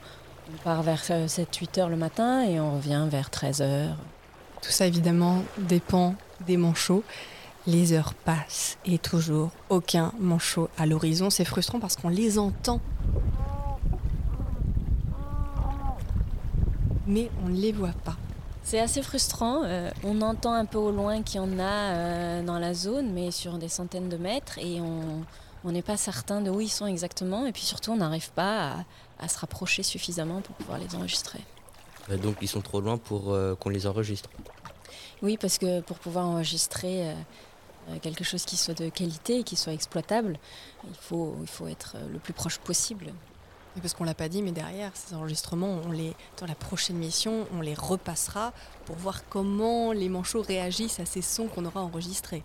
part 0.66 0.84
vers 0.84 1.02
7-8 1.02 1.80
heures 1.80 1.90
le 1.90 1.96
matin 1.96 2.44
et 2.44 2.60
on 2.60 2.76
revient 2.76 3.08
vers 3.10 3.30
13 3.30 3.62
heures. 3.62 3.96
Tout 4.62 4.72
ça 4.72 4.86
évidemment 4.86 5.44
dépend 5.58 6.16
des 6.46 6.58
manchots. 6.58 7.04
Les 7.68 7.94
heures 7.94 8.14
passent 8.14 8.78
et 8.86 8.98
toujours 8.98 9.52
aucun 9.70 10.12
manchot 10.20 10.70
à 10.78 10.86
l'horizon. 10.86 11.30
C'est 11.30 11.46
frustrant 11.46 11.80
parce 11.80 11.96
qu'on 11.96 12.10
les 12.10 12.38
entend. 12.38 12.82
Mais 17.08 17.30
on 17.46 17.50
ne 17.50 17.56
les 17.56 17.72
voit 17.72 17.94
pas. 18.04 18.18
C'est 18.64 18.80
assez 18.80 19.02
frustrant. 19.02 19.64
Euh, 19.64 19.90
on 20.04 20.22
entend 20.22 20.54
un 20.54 20.66
peu 20.66 20.78
au 20.78 20.92
loin 20.92 21.24
qu'il 21.24 21.38
y 21.38 21.40
en 21.40 21.60
a 21.60 21.64
euh, 21.64 22.44
dans 22.44 22.60
la 22.60 22.74
zone, 22.74 23.12
mais 23.12 23.32
sur 23.32 23.58
des 23.58 23.68
centaines 23.68 24.10
de 24.10 24.18
mètres, 24.18 24.58
et 24.60 24.80
on 24.82 25.72
n'est 25.72 25.82
pas 25.82 25.98
certain 25.98 26.42
de 26.42 26.50
où 26.50 26.62
ils 26.62 26.70
sont 26.70 26.88
exactement. 26.88 27.46
Et 27.46 27.52
puis 27.52 27.64
surtout, 27.64 27.92
on 27.92 27.98
n'arrive 27.98 28.32
pas 28.32 28.86
à, 29.20 29.28
se 29.28 29.40
rapprocher 29.40 29.84
suffisamment 29.84 30.42
pour 30.42 30.56
pouvoir 30.56 30.80
les 30.80 30.96
enregistrer. 30.96 31.40
Euh, 32.10 32.18
donc 32.18 32.38
ils 32.42 32.48
sont 32.48 32.62
trop 32.62 32.82
loin 32.82 32.98
pour 32.98 33.36
qu'on 33.60 33.70
les 33.70 33.86
enregistre 33.88 34.30
Oui, 35.22 35.38
parce 35.38 35.58
que 35.58 35.82
pour 35.82 35.98
pouvoir 36.00 36.26
enregistrer 36.28 37.14
quelque 38.02 38.24
chose 38.24 38.46
qui 38.46 38.58
soit 38.58 38.74
de 38.74 38.90
qualité 38.90 39.40
et 39.40 39.44
qui 39.44 39.56
soit 39.56 39.74
exploitable, 39.74 40.40
il 40.88 40.96
faut, 40.96 41.36
il 41.42 41.48
faut 41.48 41.68
être 41.68 41.98
le 42.12 42.20
plus 42.20 42.34
proche 42.34 42.58
possible. 42.58 43.12
Parce 43.80 43.94
qu'on 43.94 44.04
l'a 44.04 44.14
pas 44.14 44.28
dit, 44.28 44.42
mais 44.42 44.52
derrière 44.52 44.92
ces 44.94 45.16
enregistrements, 45.16 45.80
on 45.88 45.92
les, 45.92 46.14
dans 46.40 46.46
la 46.46 46.56
prochaine 46.56 46.98
mission, 46.98 47.48
on 47.56 47.62
les 47.62 47.74
repassera 47.74 48.52
pour 48.86 48.98
voir 48.98 49.28
comment 49.30 49.94
les 49.94 50.10
manchots 50.10 50.42
réagissent 50.42 51.00
à 51.00 51.06
ces 51.06 51.22
sons 51.22 51.48
qu'on 51.48 51.66
aura 51.66 51.82
enregistrés. 51.82 52.44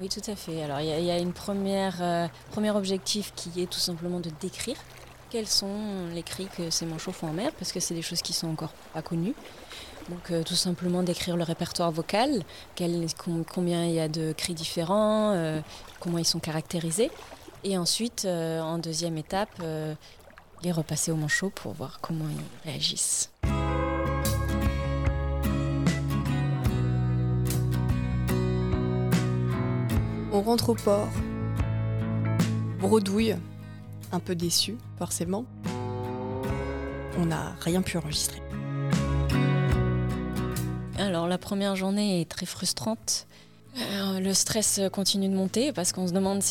Oui, 0.00 0.10
tout 0.10 0.30
à 0.30 0.36
fait. 0.36 0.62
Alors, 0.62 0.80
il 0.80 1.04
y, 1.04 1.10
a 1.10 1.18
une 1.18 1.32
première, 1.32 2.02
euh, 2.02 2.28
premier 2.52 2.70
objectif 2.70 3.32
qui 3.34 3.62
est 3.62 3.66
tout 3.66 3.78
simplement 3.78 4.20
de 4.20 4.30
décrire 4.40 4.76
quels 5.30 5.46
sont 5.46 6.08
les 6.14 6.22
cris 6.22 6.48
que 6.54 6.68
ces 6.68 6.84
manchots 6.84 7.12
font 7.12 7.28
en 7.28 7.32
mer, 7.32 7.50
parce 7.58 7.72
que 7.72 7.80
c'est 7.80 7.94
des 7.94 8.02
choses 8.02 8.20
qui 8.20 8.34
sont 8.34 8.48
encore 8.48 8.72
pas 8.92 9.00
connues. 9.00 9.34
Donc, 10.10 10.30
euh, 10.30 10.42
tout 10.42 10.54
simplement 10.54 11.02
décrire 11.02 11.36
le 11.36 11.44
répertoire 11.44 11.90
vocal, 11.90 12.42
combien 13.52 13.86
il 13.86 13.92
y 13.92 14.00
a 14.00 14.08
de 14.08 14.32
cris 14.32 14.54
différents, 14.54 15.32
euh, 15.32 15.60
comment 15.98 16.18
ils 16.18 16.26
sont 16.26 16.40
caractérisés. 16.40 17.10
Et 17.64 17.78
ensuite, 17.78 18.26
en 18.26 18.78
deuxième 18.78 19.16
étape, 19.16 19.60
les 20.62 20.72
repasser 20.72 21.10
au 21.10 21.16
manchot 21.16 21.50
pour 21.50 21.72
voir 21.72 22.00
comment 22.00 22.26
ils 22.28 22.68
réagissent. 22.68 23.30
On 30.32 30.42
rentre 30.42 30.70
au 30.70 30.74
port. 30.74 31.08
Bredouille, 32.78 33.36
un 34.12 34.20
peu 34.20 34.34
déçu, 34.34 34.76
forcément. 34.98 35.44
On 37.18 37.26
n'a 37.26 37.54
rien 37.60 37.80
pu 37.80 37.96
enregistrer. 37.96 38.42
Alors 40.98 41.26
la 41.26 41.38
première 41.38 41.76
journée 41.76 42.20
est 42.20 42.30
très 42.30 42.46
frustrante. 42.46 43.26
Euh, 43.78 44.20
le 44.20 44.32
stress 44.32 44.80
continue 44.92 45.28
de 45.28 45.34
monter 45.34 45.72
parce 45.72 45.92
qu'on 45.92 46.06
se 46.06 46.12
demande 46.12 46.42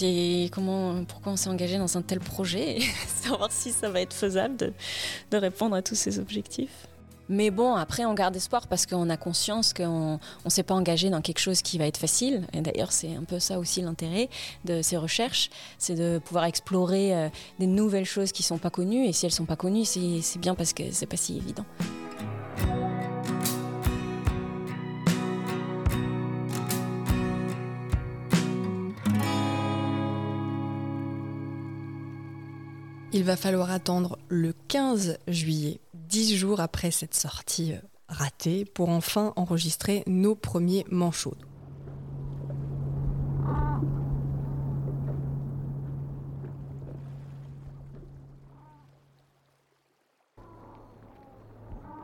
comment, 0.52 1.04
pourquoi 1.06 1.34
on 1.34 1.36
s'est 1.36 1.50
engagé 1.50 1.78
dans 1.78 1.98
un 1.98 2.02
tel 2.02 2.20
projet 2.20 2.78
et 2.78 2.82
savoir 3.24 3.52
si 3.52 3.72
ça 3.72 3.90
va 3.90 4.02
être 4.02 4.14
faisable 4.14 4.56
de, 4.58 5.38
répondre 5.38 5.76
à 5.76 5.82
tous 5.82 5.96
ces 5.96 6.20
objectifs. 6.20 6.88
Mais 7.28 7.50
bon, 7.50 7.74
après, 7.74 8.06
on 8.06 8.14
garde 8.14 8.36
espoir 8.36 8.68
parce 8.68 8.86
qu'on 8.86 9.10
a 9.10 9.18
conscience 9.18 9.74
qu'on 9.74 10.20
ne 10.46 10.50
s'est 10.50 10.62
pas 10.62 10.76
engagé 10.76 11.10
dans 11.10 11.22
quelque 11.22 11.40
chose 11.40 11.64
qui 11.64 11.80
va 11.80 11.88
être 11.88 11.98
facile. 11.98 12.46
Et 12.54 12.62
d'ailleurs, 12.62 12.92
c'est 12.92 13.16
un 13.16 13.24
peu 13.24 13.40
ça 13.40 13.58
aussi 13.58 13.82
l'intérêt 13.82 14.30
de 14.64 14.84
ces 14.84 14.96
recherches, 14.96 15.50
c'est 15.80 15.96
de 15.96 16.20
pouvoir 16.24 16.46
explorer 16.46 17.16
euh, 17.16 17.30
des 17.58 17.66
nouvelles 17.66 18.06
choses 18.06 18.32
qui 18.32 18.44
ne 18.44 18.48
sont 18.48 18.60
pas 18.60 18.70
connues. 18.70 19.08
Et 19.08 19.14
si 19.14 19.26
elles 19.26 19.32
ne 19.32 19.36
sont 19.36 19.46
pas 19.46 19.56
connues, 19.56 19.86
c'est 19.86 20.40
bien 20.40 20.54
parce 20.54 20.74
que 20.74 20.84
c'est 20.92 21.08
pas 21.08 21.18
si 21.18 21.38
évident. 21.38 21.66
Il 33.18 33.24
va 33.24 33.38
falloir 33.38 33.72
attendre 33.72 34.20
le 34.28 34.52
15 34.68 35.20
juillet, 35.30 35.80
dix 35.94 36.36
jours 36.36 36.60
après 36.60 36.92
cette 36.92 37.14
sortie 37.16 37.74
ratée, 38.10 38.66
pour 38.66 38.90
enfin 38.90 39.32
enregistrer 39.38 40.04
nos 40.06 40.36
premiers 40.36 40.86
manchots. 40.92 41.38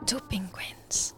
Two 0.06 0.18
penguins, 0.30 1.13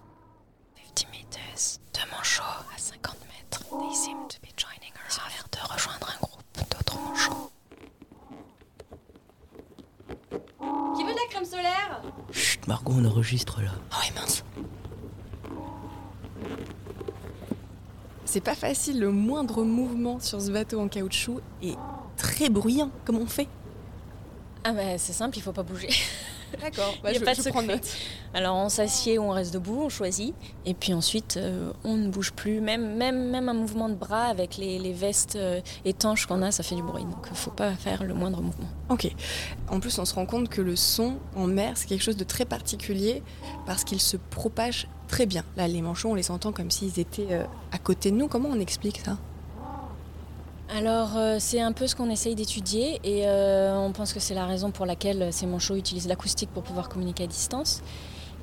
50 0.96 1.08
meters, 1.12 1.80
deux 1.94 2.10
manchots 2.10 2.42
à 2.76 2.80
50 2.80 3.16
mètres. 3.28 3.64
They 3.70 3.94
seem 3.96 4.18
to 4.28 4.42
be 4.42 4.52
Là. 12.86 13.72
Oh 13.92 13.96
oui, 14.02 14.12
mince. 14.16 14.44
C'est 18.25 18.42
pas 18.42 18.56
facile, 18.56 19.00
le 19.00 19.12
moindre 19.12 19.63
mouvement 19.63 20.20
sur 20.20 20.42
ce 20.42 20.50
bateau 20.52 20.80
en 20.80 20.88
caoutchouc 20.88 21.40
est 21.62 21.78
très 22.18 22.50
bruyant. 22.50 22.90
Comment 23.06 23.20
on 23.20 23.28
fait? 23.28 23.48
Ah 24.63 24.72
bah 24.72 24.98
c'est 24.98 25.13
simple, 25.13 25.38
il 25.38 25.42
faut 25.42 25.52
pas 25.52 25.63
bouger. 25.63 25.90
D'accord, 26.60 26.96
Il 27.08 27.13
y 27.13 27.18
a 27.18 27.20
pas 27.20 27.36
de 27.36 27.42
secret. 27.42 27.82
Alors 28.36 28.56
on 28.56 28.70
s'assied 28.70 29.20
ou 29.20 29.24
on 29.24 29.30
reste 29.30 29.54
debout, 29.54 29.84
on 29.84 29.90
choisit. 29.90 30.34
Et 30.66 30.74
puis 30.74 30.94
ensuite, 30.94 31.38
euh, 31.38 31.72
on 31.84 31.96
ne 31.96 32.10
bouge 32.10 32.34
plus. 32.34 32.62
Même, 32.62 32.96
même, 32.96 33.30
même 33.30 33.48
un 33.48 33.54
mouvement 33.54 33.90
de 33.90 33.94
bras 33.94 34.24
avec 34.24 34.58
les, 34.58 34.80
les 34.80 34.94
vestes 34.94 35.36
euh, 35.36 35.62
étanches 35.86 36.25
qu'on 36.25 36.42
a, 36.42 36.52
ça 36.52 36.63
fait 36.63 36.75
du 36.75 36.82
bruit. 36.82 37.04
Donc 37.04 37.25
il 37.28 37.32
ne 37.32 37.38
faut 37.38 37.52
pas 37.52 37.74
faire 37.75 38.04
le 38.04 38.13
moindre 38.13 38.42
mouvement. 38.42 38.68
Ok. 38.90 39.12
En 39.70 39.80
plus, 39.80 40.00
on 40.00 40.06
se 40.06 40.16
rend 40.16 40.25
compte 40.25 40.50
que 40.50 40.62
le 40.62 40.75
son 40.75 41.18
en 41.36 41.46
mer, 41.46 41.74
c'est 41.75 41.88
quelque 41.88 42.04
chose 42.04 42.18
de 42.18 42.24
très 42.24 42.46
particulier 42.46 43.22
parce 43.66 43.84
qu'il 43.84 44.00
se 44.00 44.18
propage 44.18 44.88
très 45.08 45.28
bien. 45.28 45.44
Là, 45.56 45.68
les 45.68 45.82
manchots, 45.82 46.10
on 46.10 46.16
les 46.16 46.32
entend 46.32 46.52
comme 46.52 46.72
s'ils 46.72 47.00
étaient 47.00 47.28
euh, 47.32 47.46
à 47.72 47.78
côté 47.78 48.10
de 48.10 48.16
nous. 48.16 48.28
Comment 48.28 48.50
on 48.50 48.60
explique 48.60 49.00
ça? 49.06 49.18
Alors 50.75 51.18
euh, 51.18 51.38
c'est 51.40 51.62
un 51.62 51.72
peu 51.72 51.86
ce 51.86 51.96
qu'on 51.96 52.10
essaye 52.10 52.34
d'étudier 52.34 53.00
et 53.04 53.28
euh, 53.28 53.78
on 53.78 53.92
pense 53.92 54.12
que 54.12 54.20
c'est 54.20 54.34
la 54.34 54.48
raison 54.48 54.72
pour 54.72 54.88
laquelle 54.88 55.32
ces 55.32 55.46
manchots 55.46 55.75
utilisent 55.75 56.08
l'acoustique 56.08 56.50
pour 56.50 56.63
pouvoir 56.63 56.90
communiquer 56.90 57.25
à 57.25 57.28
distance. 57.28 57.84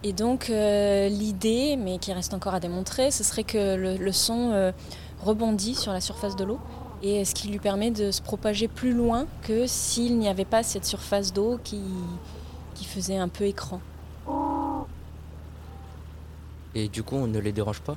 Et 0.02 0.14
donc 0.14 0.48
euh, 0.48 1.08
l'idée, 1.08 1.76
mais 1.76 1.98
qui 1.98 2.12
reste 2.12 2.32
encore 2.32 2.54
à 2.54 2.60
démontrer, 2.60 3.10
ce 3.10 3.22
serait 3.22 3.44
que 3.44 3.76
le, 3.76 3.96
le 3.96 4.12
son 4.12 4.50
euh, 4.52 4.72
rebondit 5.20 5.74
sur 5.74 5.92
la 5.92 6.00
surface 6.00 6.36
de 6.36 6.44
l'eau 6.44 6.58
et 7.02 7.24
ce 7.24 7.34
qui 7.34 7.48
lui 7.48 7.58
permet 7.58 7.90
de 7.90 8.10
se 8.10 8.22
propager 8.22 8.66
plus 8.66 8.92
loin 8.92 9.26
que 9.42 9.66
s'il 9.66 10.18
n'y 10.18 10.28
avait 10.28 10.46
pas 10.46 10.62
cette 10.62 10.86
surface 10.86 11.32
d'eau 11.32 11.58
qui, 11.62 11.80
qui 12.74 12.86
faisait 12.86 13.18
un 13.18 13.28
peu 13.28 13.44
écran. 13.44 13.80
Et 16.74 16.88
du 16.88 17.02
coup, 17.02 17.16
on 17.16 17.26
ne 17.26 17.38
les 17.38 17.52
dérange 17.52 17.80
pas? 17.80 17.96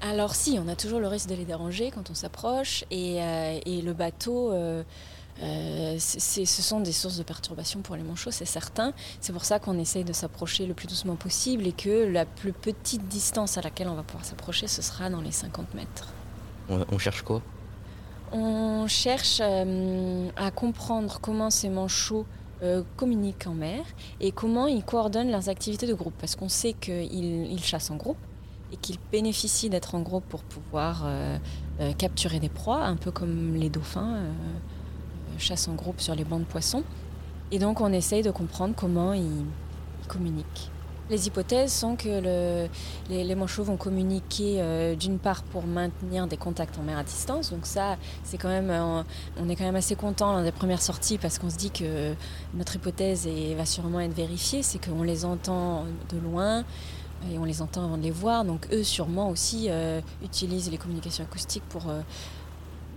Alors 0.00 0.34
si, 0.34 0.58
on 0.64 0.68
a 0.68 0.74
toujours 0.74 0.98
le 0.98 1.06
risque 1.06 1.28
de 1.28 1.34
les 1.34 1.44
déranger 1.44 1.90
quand 1.92 2.10
on 2.10 2.14
s'approche 2.14 2.84
et, 2.90 3.22
euh, 3.22 3.60
et 3.64 3.80
le 3.80 3.92
bateau, 3.92 4.52
euh, 5.42 5.96
ce 5.98 6.44
sont 6.44 6.80
des 6.80 6.92
sources 6.92 7.18
de 7.18 7.22
perturbation 7.22 7.80
pour 7.80 7.96
les 7.96 8.02
manchots, 8.02 8.30
c'est 8.30 8.44
certain. 8.44 8.92
C'est 9.20 9.32
pour 9.32 9.44
ça 9.44 9.58
qu'on 9.58 9.78
essaye 9.78 10.04
de 10.04 10.12
s'approcher 10.12 10.66
le 10.66 10.74
plus 10.74 10.86
doucement 10.86 11.16
possible 11.16 11.66
et 11.66 11.72
que 11.72 12.06
la 12.06 12.24
plus 12.24 12.52
petite 12.52 13.08
distance 13.08 13.58
à 13.58 13.62
laquelle 13.62 13.88
on 13.88 13.94
va 13.94 14.02
pouvoir 14.02 14.24
s'approcher, 14.24 14.68
ce 14.68 14.82
sera 14.82 15.10
dans 15.10 15.20
les 15.20 15.32
50 15.32 15.74
mètres. 15.74 16.12
on, 16.68 16.84
on 16.90 16.98
cherche 16.98 17.22
quoi? 17.22 17.42
On 18.32 18.86
cherche 18.86 19.38
euh, 19.40 20.28
à 20.36 20.50
comprendre 20.50 21.18
comment 21.20 21.50
ces 21.50 21.68
manchots 21.68 22.26
euh, 22.62 22.82
communiquent 22.96 23.46
en 23.46 23.54
mer 23.54 23.84
et 24.20 24.32
comment 24.32 24.66
ils 24.66 24.84
coordonnent 24.84 25.30
leurs 25.30 25.48
activités 25.48 25.86
de 25.86 25.94
groupe. 25.94 26.14
Parce 26.18 26.36
qu'on 26.36 26.48
sait 26.48 26.74
qu'ils 26.74 27.52
ils 27.52 27.62
chassent 27.64 27.90
en 27.90 27.96
groupe 27.96 28.18
et 28.72 28.76
qu'ils 28.76 28.98
bénéficient 29.12 29.68
d'être 29.68 29.94
en 29.94 30.00
groupe 30.00 30.24
pour 30.28 30.42
pouvoir 30.42 31.06
capturer 31.98 32.40
des 32.40 32.48
proies, 32.48 32.82
un 32.82 32.96
peu 32.96 33.12
comme 33.12 33.54
les 33.54 33.68
dauphins 33.68 34.18
chassent 35.38 35.68
en 35.68 35.74
groupe 35.74 36.00
sur 36.00 36.14
les 36.14 36.24
bancs 36.24 36.40
de 36.40 36.46
poissons. 36.46 36.82
Et 37.50 37.58
donc 37.58 37.80
on 37.80 37.92
essaye 37.92 38.22
de 38.22 38.30
comprendre 38.30 38.74
comment 38.76 39.12
ils, 39.12 39.44
communiquent. 40.08 40.70
Les 41.10 41.26
hypothèses 41.26 41.72
sont 41.72 41.96
que 41.96 42.08
le- 42.08 42.68
les, 43.10 43.34
manchots 43.34 43.64
vont 43.64 43.76
communiquer 43.76 44.56
euh, 44.58 44.94
d'une 44.94 45.18
part 45.18 45.42
pour 45.42 45.66
maintenir 45.66 46.26
des 46.26 46.36
contacts 46.36 46.78
en 46.78 46.82
mer 46.82 46.98
à 46.98 47.04
distance. 47.04 47.50
Donc 47.50 47.66
ça, 47.66 47.96
c'est 48.22 48.38
quand 48.38 48.48
même, 48.48 48.70
euh, 48.70 49.02
on 49.38 49.48
est 49.48 49.56
quand 49.56 49.64
même 49.64 49.76
assez 49.76 49.96
content 49.96 50.32
lors 50.32 50.42
des 50.42 50.52
premières 50.52 50.80
sorties 50.80 51.18
parce 51.18 51.38
qu'on 51.38 51.50
se 51.50 51.56
dit 51.56 51.70
que 51.70 52.14
notre 52.54 52.76
hypothèse 52.76 53.26
va 53.56 53.66
sûrement 53.66 54.00
être 54.00 54.14
vérifiée. 54.14 54.62
C'est 54.62 54.78
qu'on 54.84 55.02
les 55.02 55.24
entend 55.26 55.84
de 56.10 56.18
loin 56.18 56.64
et 57.30 57.38
on 57.38 57.44
les 57.44 57.60
entend 57.60 57.84
avant 57.84 57.98
de 57.98 58.02
les 58.02 58.10
voir. 58.10 58.44
Donc 58.46 58.66
eux, 58.72 58.82
sûrement 58.82 59.28
aussi, 59.28 59.66
euh, 59.68 60.00
utilisent 60.22 60.70
les 60.70 60.78
communications 60.78 61.24
acoustiques 61.24 61.64
pour 61.68 61.84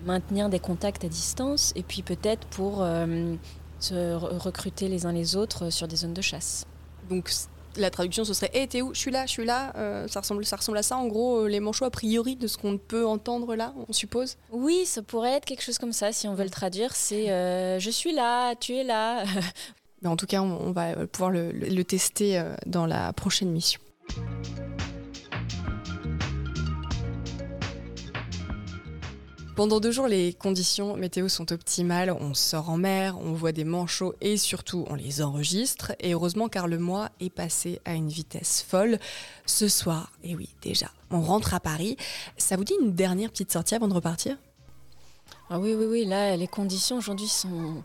maintenir 0.08 0.50
des 0.50 0.60
contacts 0.60 1.04
à 1.06 1.08
distance 1.10 1.72
et 1.76 1.84
puis 1.84 2.02
peut-être 2.02 2.48
pour 2.48 2.82
euh, 2.82 3.36
se 3.80 3.94
re- 3.94 4.38
recruter 4.38 4.88
les 4.88 5.06
uns 5.06 5.12
les 5.12 5.36
autres 5.36 5.70
sur 5.70 5.88
des 5.88 5.98
zones 5.98 6.14
de 6.16 6.22
chasse. 6.22 6.66
Donc 7.10 7.30
la 7.76 7.92
traduction, 7.92 8.26
ce 8.26 8.34
serait 8.34 8.50
Hé, 8.56 8.66
t'es 8.68 8.82
où? 8.82 8.92
Je 8.96 9.00
suis 9.00 9.12
là, 9.12 9.28
je 9.28 9.32
suis 9.32 9.46
là. 9.46 9.72
Euh, 9.76 10.08
ça, 10.08 10.22
ressemble, 10.22 10.44
ça 10.46 10.56
ressemble 10.56 10.80
à 10.80 10.84
ça, 10.84 10.98
en 10.98 11.06
gros, 11.06 11.42
euh, 11.42 11.48
les 11.48 11.60
manchots, 11.60 11.86
a 11.86 11.92
priori, 11.92 12.36
de 12.36 12.48
ce 12.48 12.58
qu'on 12.58 12.80
peut 12.80 13.06
entendre 13.06 13.56
là, 13.56 13.72
on 13.88 13.94
suppose? 13.94 14.38
Oui, 14.52 14.84
ça 14.88 15.04
pourrait 15.04 15.34
être 15.34 15.46
quelque 15.46 15.62
chose 15.62 15.78
comme 15.78 15.94
ça, 15.94 16.12
si 16.12 16.28
on 16.28 16.34
veut 16.34 16.44
le 16.46 16.50
traduire. 16.50 16.96
C'est 16.96 17.30
euh, 17.30 17.78
je 17.78 17.92
suis 17.92 18.14
là, 18.14 18.56
tu 18.56 18.74
es 18.76 18.84
là. 18.84 19.24
Mais 20.02 20.10
en 20.10 20.16
tout 20.18 20.26
cas, 20.26 20.42
on, 20.42 20.68
on 20.70 20.72
va 20.72 20.90
euh, 20.98 21.06
pouvoir 21.06 21.30
le, 21.30 21.52
le- 21.52 21.68
le 21.68 21.84
tester 21.84 22.40
euh, 22.40 22.56
dans 22.66 22.88
la 22.88 23.14
prochaine 23.14 23.52
mission. 23.52 23.80
Pendant 29.58 29.80
deux 29.80 29.90
jours, 29.90 30.08
les 30.08 30.34
conditions 30.34 30.96
météo 30.98 31.30
sont 31.30 31.52
optimales. 31.52 32.16
On 32.22 32.36
sort 32.36 32.70
en 32.70 32.78
mer, 32.78 33.18
on 33.20 33.34
voit 33.34 33.52
des 33.52 33.64
manchots 33.64 34.14
et 34.22 34.38
surtout 34.38 34.86
on 34.88 34.94
les 34.94 35.24
enregistre. 35.24 35.94
Et 36.00 36.14
heureusement 36.14 36.48
car 36.48 36.68
le 36.68 36.78
mois 36.78 37.10
est 37.20 37.32
passé 37.32 37.82
à 37.84 37.96
une 37.96 38.08
vitesse 38.08 38.62
folle. 38.62 39.00
Ce 39.48 39.68
soir, 39.68 40.12
et 40.24 40.36
oui 40.36 40.50
déjà, 40.62 40.92
on 41.10 41.22
rentre 41.22 41.56
à 41.56 41.60
Paris. 41.60 41.98
Ça 42.38 42.56
vous 42.56 42.66
dit 42.66 42.76
une 42.80 42.94
dernière 42.94 43.32
petite 43.32 43.52
sortie 43.52 43.74
avant 43.74 43.88
de 43.88 43.96
repartir? 43.96 44.38
Ah 45.50 45.60
oui, 45.60 45.74
oui, 45.74 45.86
oui, 45.90 46.06
là, 46.06 46.38
les 46.38 46.48
conditions 46.48 46.98
aujourd'hui 46.98 47.28
sont 47.28 47.84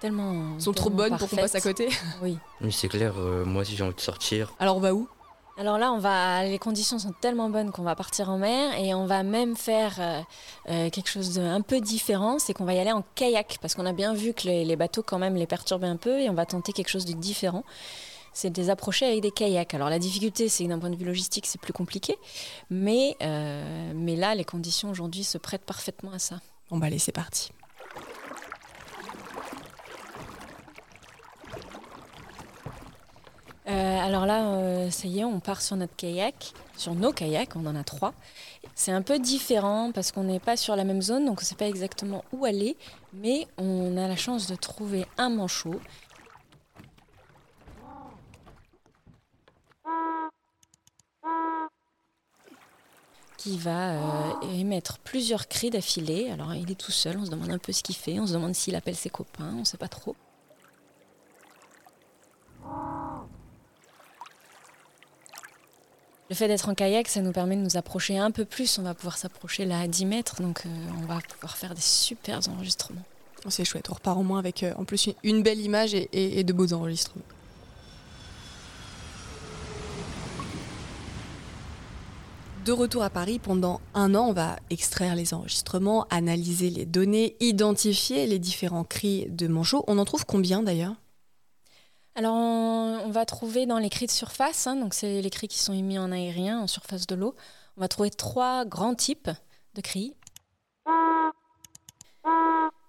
tellement. 0.00 0.58
Sont 0.58 0.72
trop 0.72 0.90
bonnes 0.90 1.16
pour 1.18 1.28
qu'on 1.28 1.36
passe 1.36 1.54
à 1.54 1.60
côté? 1.60 1.88
Oui. 2.20 2.36
Oui, 2.60 2.72
c'est 2.72 2.88
clair, 2.88 3.14
euh, 3.16 3.44
moi 3.44 3.62
aussi 3.62 3.76
j'ai 3.76 3.84
envie 3.84 3.94
de 3.94 4.00
sortir. 4.00 4.52
Alors 4.58 4.76
on 4.76 4.80
va 4.80 4.92
où? 4.92 5.06
Alors 5.62 5.78
là, 5.78 5.92
on 5.92 5.98
va, 5.98 6.42
les 6.42 6.58
conditions 6.58 6.98
sont 6.98 7.12
tellement 7.12 7.48
bonnes 7.48 7.70
qu'on 7.70 7.84
va 7.84 7.94
partir 7.94 8.28
en 8.30 8.36
mer 8.36 8.76
et 8.80 8.96
on 8.96 9.06
va 9.06 9.22
même 9.22 9.54
faire 9.54 9.94
euh, 10.00 10.20
euh, 10.68 10.90
quelque 10.90 11.08
chose 11.08 11.34
d'un 11.34 11.60
peu 11.60 11.80
différent, 11.80 12.40
c'est 12.40 12.52
qu'on 12.52 12.64
va 12.64 12.74
y 12.74 12.80
aller 12.80 12.90
en 12.90 13.04
kayak 13.14 13.58
parce 13.60 13.76
qu'on 13.76 13.86
a 13.86 13.92
bien 13.92 14.12
vu 14.12 14.32
que 14.34 14.48
les, 14.48 14.74
bateaux 14.74 15.04
quand 15.04 15.20
même 15.20 15.36
les 15.36 15.46
perturbaient 15.46 15.86
un 15.86 15.98
peu 15.98 16.18
et 16.18 16.28
on 16.28 16.34
va 16.34 16.46
tenter 16.46 16.72
quelque 16.72 16.88
chose 16.88 17.04
de 17.04 17.12
différent. 17.12 17.62
C'est 18.32 18.50
de 18.50 18.60
les 18.60 18.70
approcher 18.70 19.06
avec 19.06 19.20
des 19.20 19.30
kayaks. 19.30 19.72
Alors 19.74 19.88
la 19.88 20.00
difficulté, 20.00 20.48
c'est 20.48 20.64
que 20.64 20.68
d'un 20.68 20.80
point 20.80 20.90
de 20.90 20.96
vue 20.96 21.04
logistique, 21.04 21.46
c'est 21.46 21.60
plus 21.60 21.72
compliqué, 21.72 22.16
mais, 22.68 23.16
euh, 23.22 23.92
mais 23.94 24.16
là, 24.16 24.34
les 24.34 24.44
conditions 24.44 24.90
aujourd'hui 24.90 25.22
se 25.22 25.38
prêtent 25.38 25.64
parfaitement 25.64 26.10
à 26.10 26.18
ça. 26.18 26.40
Bon 26.70 26.78
bah 26.78 26.86
allez, 26.86 26.98
c'est 26.98 27.12
parti. 27.12 27.52
Euh, 33.68 33.98
alors 34.00 34.26
là, 34.26 34.48
euh, 34.48 34.90
ça 34.90 35.06
y 35.06 35.20
est, 35.20 35.24
on 35.24 35.38
part 35.38 35.62
sur 35.62 35.76
notre 35.76 35.94
kayak, 35.94 36.52
sur 36.76 36.94
nos 36.94 37.12
kayaks, 37.12 37.54
on 37.54 37.64
en 37.66 37.76
a 37.76 37.84
trois. 37.84 38.12
C'est 38.74 38.90
un 38.90 39.02
peu 39.02 39.18
différent 39.20 39.92
parce 39.92 40.10
qu'on 40.10 40.24
n'est 40.24 40.40
pas 40.40 40.56
sur 40.56 40.74
la 40.74 40.84
même 40.84 41.00
zone, 41.00 41.26
donc 41.26 41.38
on 41.38 41.42
ne 41.42 41.46
sait 41.46 41.54
pas 41.54 41.68
exactement 41.68 42.24
où 42.32 42.44
aller, 42.44 42.76
mais 43.12 43.46
on 43.58 43.96
a 43.96 44.08
la 44.08 44.16
chance 44.16 44.48
de 44.48 44.56
trouver 44.56 45.06
un 45.18 45.30
manchot. 45.30 45.80
qui 53.38 53.58
va 53.58 53.94
euh, 53.94 54.40
émettre 54.54 55.00
plusieurs 55.00 55.48
cris 55.48 55.70
d'affilée. 55.70 56.30
Alors 56.30 56.54
il 56.54 56.70
est 56.70 56.76
tout 56.76 56.92
seul, 56.92 57.18
on 57.18 57.24
se 57.24 57.30
demande 57.30 57.50
un 57.50 57.58
peu 57.58 57.72
ce 57.72 57.82
qu'il 57.82 57.96
fait, 57.96 58.20
on 58.20 58.26
se 58.28 58.34
demande 58.34 58.54
s'il 58.54 58.76
appelle 58.76 58.94
ses 58.94 59.10
copains, 59.10 59.52
on 59.52 59.60
ne 59.60 59.64
sait 59.64 59.78
pas 59.78 59.88
trop. 59.88 60.14
Le 66.32 66.34
fait 66.34 66.48
d'être 66.48 66.70
en 66.70 66.74
kayak, 66.74 67.08
ça 67.08 67.20
nous 67.20 67.30
permet 67.30 67.56
de 67.56 67.60
nous 67.60 67.76
approcher 67.76 68.16
un 68.16 68.30
peu 68.30 68.46
plus. 68.46 68.78
On 68.78 68.82
va 68.82 68.94
pouvoir 68.94 69.18
s'approcher 69.18 69.66
là 69.66 69.80
à 69.80 69.86
10 69.86 70.06
mètres, 70.06 70.40
donc 70.40 70.62
euh, 70.64 70.68
on 70.96 71.04
va 71.04 71.18
pouvoir 71.28 71.58
faire 71.58 71.74
des 71.74 71.82
super 71.82 72.40
enregistrements. 72.48 73.02
Oh, 73.44 73.50
c'est 73.50 73.66
chouette, 73.66 73.90
on 73.90 73.92
repart 73.92 74.16
au 74.18 74.22
moins 74.22 74.38
avec 74.38 74.62
euh, 74.62 74.72
en 74.78 74.84
plus 74.84 75.10
une- 75.24 75.42
belle 75.42 75.60
image 75.60 75.92
et 75.94 76.42
de 76.42 76.52
beaux 76.54 76.72
enregistrements. 76.72 77.20
De 82.64 82.72
retour 82.72 83.02
à 83.02 83.10
Paris, 83.10 83.38
pendant 83.38 83.82
un 83.92 84.14
an, 84.14 84.28
on 84.28 84.32
va 84.32 84.56
extraire 84.70 85.14
les 85.14 85.34
enregistrements, 85.34 86.06
analyser 86.08 86.70
les 86.70 86.86
données, 86.86 87.36
identifier 87.40 88.26
les 88.26 88.38
différents 88.38 88.84
cris 88.84 89.26
de 89.28 89.48
manchots. 89.48 89.84
On 89.86 89.98
en 89.98 90.06
trouve 90.06 90.24
combien 90.24 90.62
d'ailleurs? 90.62 90.94
Alors 92.14 92.34
on, 92.34 93.10
va 93.10 93.24
trouver 93.24 93.64
dans 93.64 93.78
les 93.78 93.88
cris 93.88 94.06
de 94.06 94.10
surface, 94.10 94.66
hein, 94.66 94.76
donc 94.76 94.92
c'est 94.92 95.22
les 95.22 95.30
cris 95.30 95.48
qui 95.48 95.58
sont 95.58 95.72
émis 95.72 95.98
en 95.98 96.12
aérien, 96.12 96.60
en 96.60 96.66
surface 96.66 97.06
de 97.06 97.14
l'eau, 97.14 97.34
on 97.76 97.80
va 97.80 97.88
trouver 97.88 98.10
trois 98.10 98.66
grands 98.66 98.94
types 98.94 99.30
de 99.74 99.80
cris. 99.80 100.14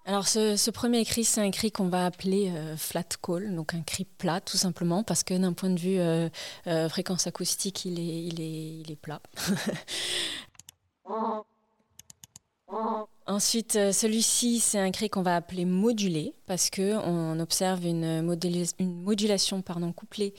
Alors 0.06 0.28
ce, 0.28 0.70
premier 0.70 1.02
cri, 1.06 1.24
c'est 1.24 1.40
un 1.40 1.50
cri 1.50 1.72
qu'on 1.72 1.88
va 1.88 2.04
appeler 2.04 2.52
euh, 2.54 2.76
flat 2.76 3.04
call, 3.22 3.54
donc 3.54 3.72
un 3.72 3.80
cri 3.80 4.04
plat 4.04 4.42
tout 4.42 4.58
simplement, 4.58 5.02
parce 5.02 5.24
que 5.24 5.32
d'un 5.32 5.54
point 5.54 5.70
de 5.70 5.80
vue 5.80 5.98
euh, 5.98 6.28
euh, 6.66 6.90
fréquence 6.90 7.26
acoustique, 7.26 7.86
il 7.86 8.90
est 8.90 8.96
plat. 8.96 9.22
Ensuite, 13.26 13.76
euh, 13.76 13.92
celui-ci, 13.92 14.60
c'est 14.60 14.78
un 14.78 14.90
cri 14.90 15.08
qu'on 15.08 15.22
va 15.22 15.36
appeler 15.36 15.64
modulé, 15.64 16.34
parce 16.46 16.68
que 16.68 16.96
on 16.98 17.40
observe 17.40 17.86
une, 17.86 18.38
une 18.78 19.02
modulation 19.02 19.62
pardon, 19.62 19.92
couplée 19.92 20.34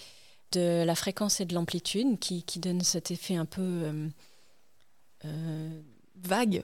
de 0.51 0.83
la 0.85 0.95
fréquence 0.95 1.41
et 1.41 1.45
de 1.45 1.55
l'amplitude, 1.55 2.19
qui, 2.19 2.59
donne 2.59 2.81
cet 2.81 3.11
effet 3.11 3.35
un 3.35 3.45
peu... 3.45 3.61
euh, 3.61 4.09
euh, 5.25 5.81
Vague 6.15 6.63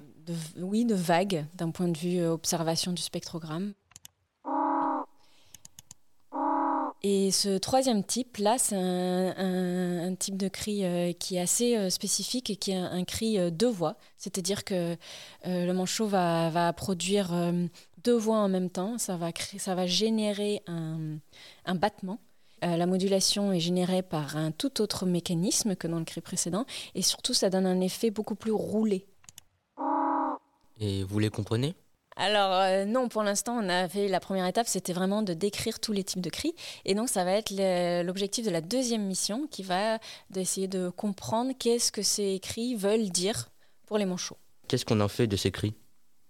oui, 0.57 0.85
de 0.85 0.95
vague 0.95 1.45
d'un 1.55 1.71
point 1.71 1.87
de 1.87 1.97
vue 1.97 2.23
observation 2.23 2.93
du 2.93 3.01
spectrogramme. 3.01 3.73
Et 7.03 7.31
ce 7.31 7.57
troisième 7.57 8.03
type, 8.03 8.37
là, 8.37 8.57
c'est 8.59 8.75
un, 8.75 10.13
type 10.15 10.37
de 10.37 10.47
cri 10.47 10.85
euh, 10.85 11.13
qui 11.13 11.37
est 11.37 11.39
assez 11.39 11.75
euh, 11.75 11.89
spécifique 11.89 12.51
et 12.51 12.55
qui 12.55 12.71
est 12.71 12.75
un, 12.75 13.03
cri 13.05 13.39
euh, 13.39 13.49
deux 13.49 13.71
voix. 13.71 13.95
C'est-à-dire 14.17 14.63
que 14.63 14.95
euh, 15.47 15.65
le 15.65 15.73
manchot 15.73 16.05
va, 16.05 16.51
va 16.51 16.71
produire 16.73 17.31
deux 18.03 18.15
voix 18.15 18.37
en 18.37 18.49
même 18.49 18.69
temps. 18.69 18.99
Ça 18.99 19.17
va, 19.17 19.31
créer, 19.31 19.59
ça 19.59 19.73
va 19.73 19.87
générer 19.87 20.61
un, 20.67 21.75
battement. 21.75 22.19
La 22.61 22.85
modulation 22.85 23.51
est 23.51 23.59
générée 23.59 24.03
par 24.03 24.37
un 24.37 24.51
tout 24.51 24.81
autre 24.81 25.07
mécanisme 25.07 25.75
que 25.75 25.87
dans 25.87 25.97
le 25.97 26.05
cri 26.05 26.21
précédent. 26.21 26.65
Et 26.93 27.01
surtout, 27.01 27.33
ça 27.33 27.49
donne 27.49 27.65
un 27.65 27.81
effet 27.81 28.11
beaucoup 28.11 28.35
plus 28.35 28.51
roulé. 28.51 29.07
Et 30.79 31.03
vous 31.03 31.17
les 31.17 31.29
comprenez? 31.29 31.73
Alors 32.15 32.53
euh, 32.53 32.85
non, 32.85 33.07
pour 33.07 33.23
l'instant, 33.23 33.57
on 33.61 33.69
a 33.69 33.87
fait 33.87 34.07
la 34.07 34.19
première 34.19 34.45
étape, 34.45 34.67
c'était 34.67 34.93
vraiment 34.93 35.21
de 35.21 35.33
décrire 35.33 35.79
tous 35.79 35.93
les 35.93 36.03
types 36.03 36.21
de 36.21 36.29
cris. 36.29 36.53
Et 36.85 36.93
donc, 36.93 37.09
ça 37.09 37.23
va 37.23 37.31
être 37.31 37.51
l'objectif 38.03 38.45
de 38.45 38.51
la 38.51 38.61
deuxième 38.61 39.05
mission, 39.05 39.47
qui 39.49 39.63
va 39.63 39.99
d'essayer 40.29 40.67
de 40.67 40.89
comprendre 40.89 41.53
qu'est-ce 41.57 41.91
que 41.91 42.01
ces 42.01 42.39
cris 42.39 42.75
veulent 42.75 43.09
dire 43.09 43.49
pour 43.85 43.97
les 43.97 44.05
manchots. 44.05 44.37
Qu'est-ce 44.67 44.85
qu'on 44.85 44.99
en 44.99 45.07
fait 45.07 45.27
de 45.27 45.35
ces 45.35 45.51
cris? 45.51 45.73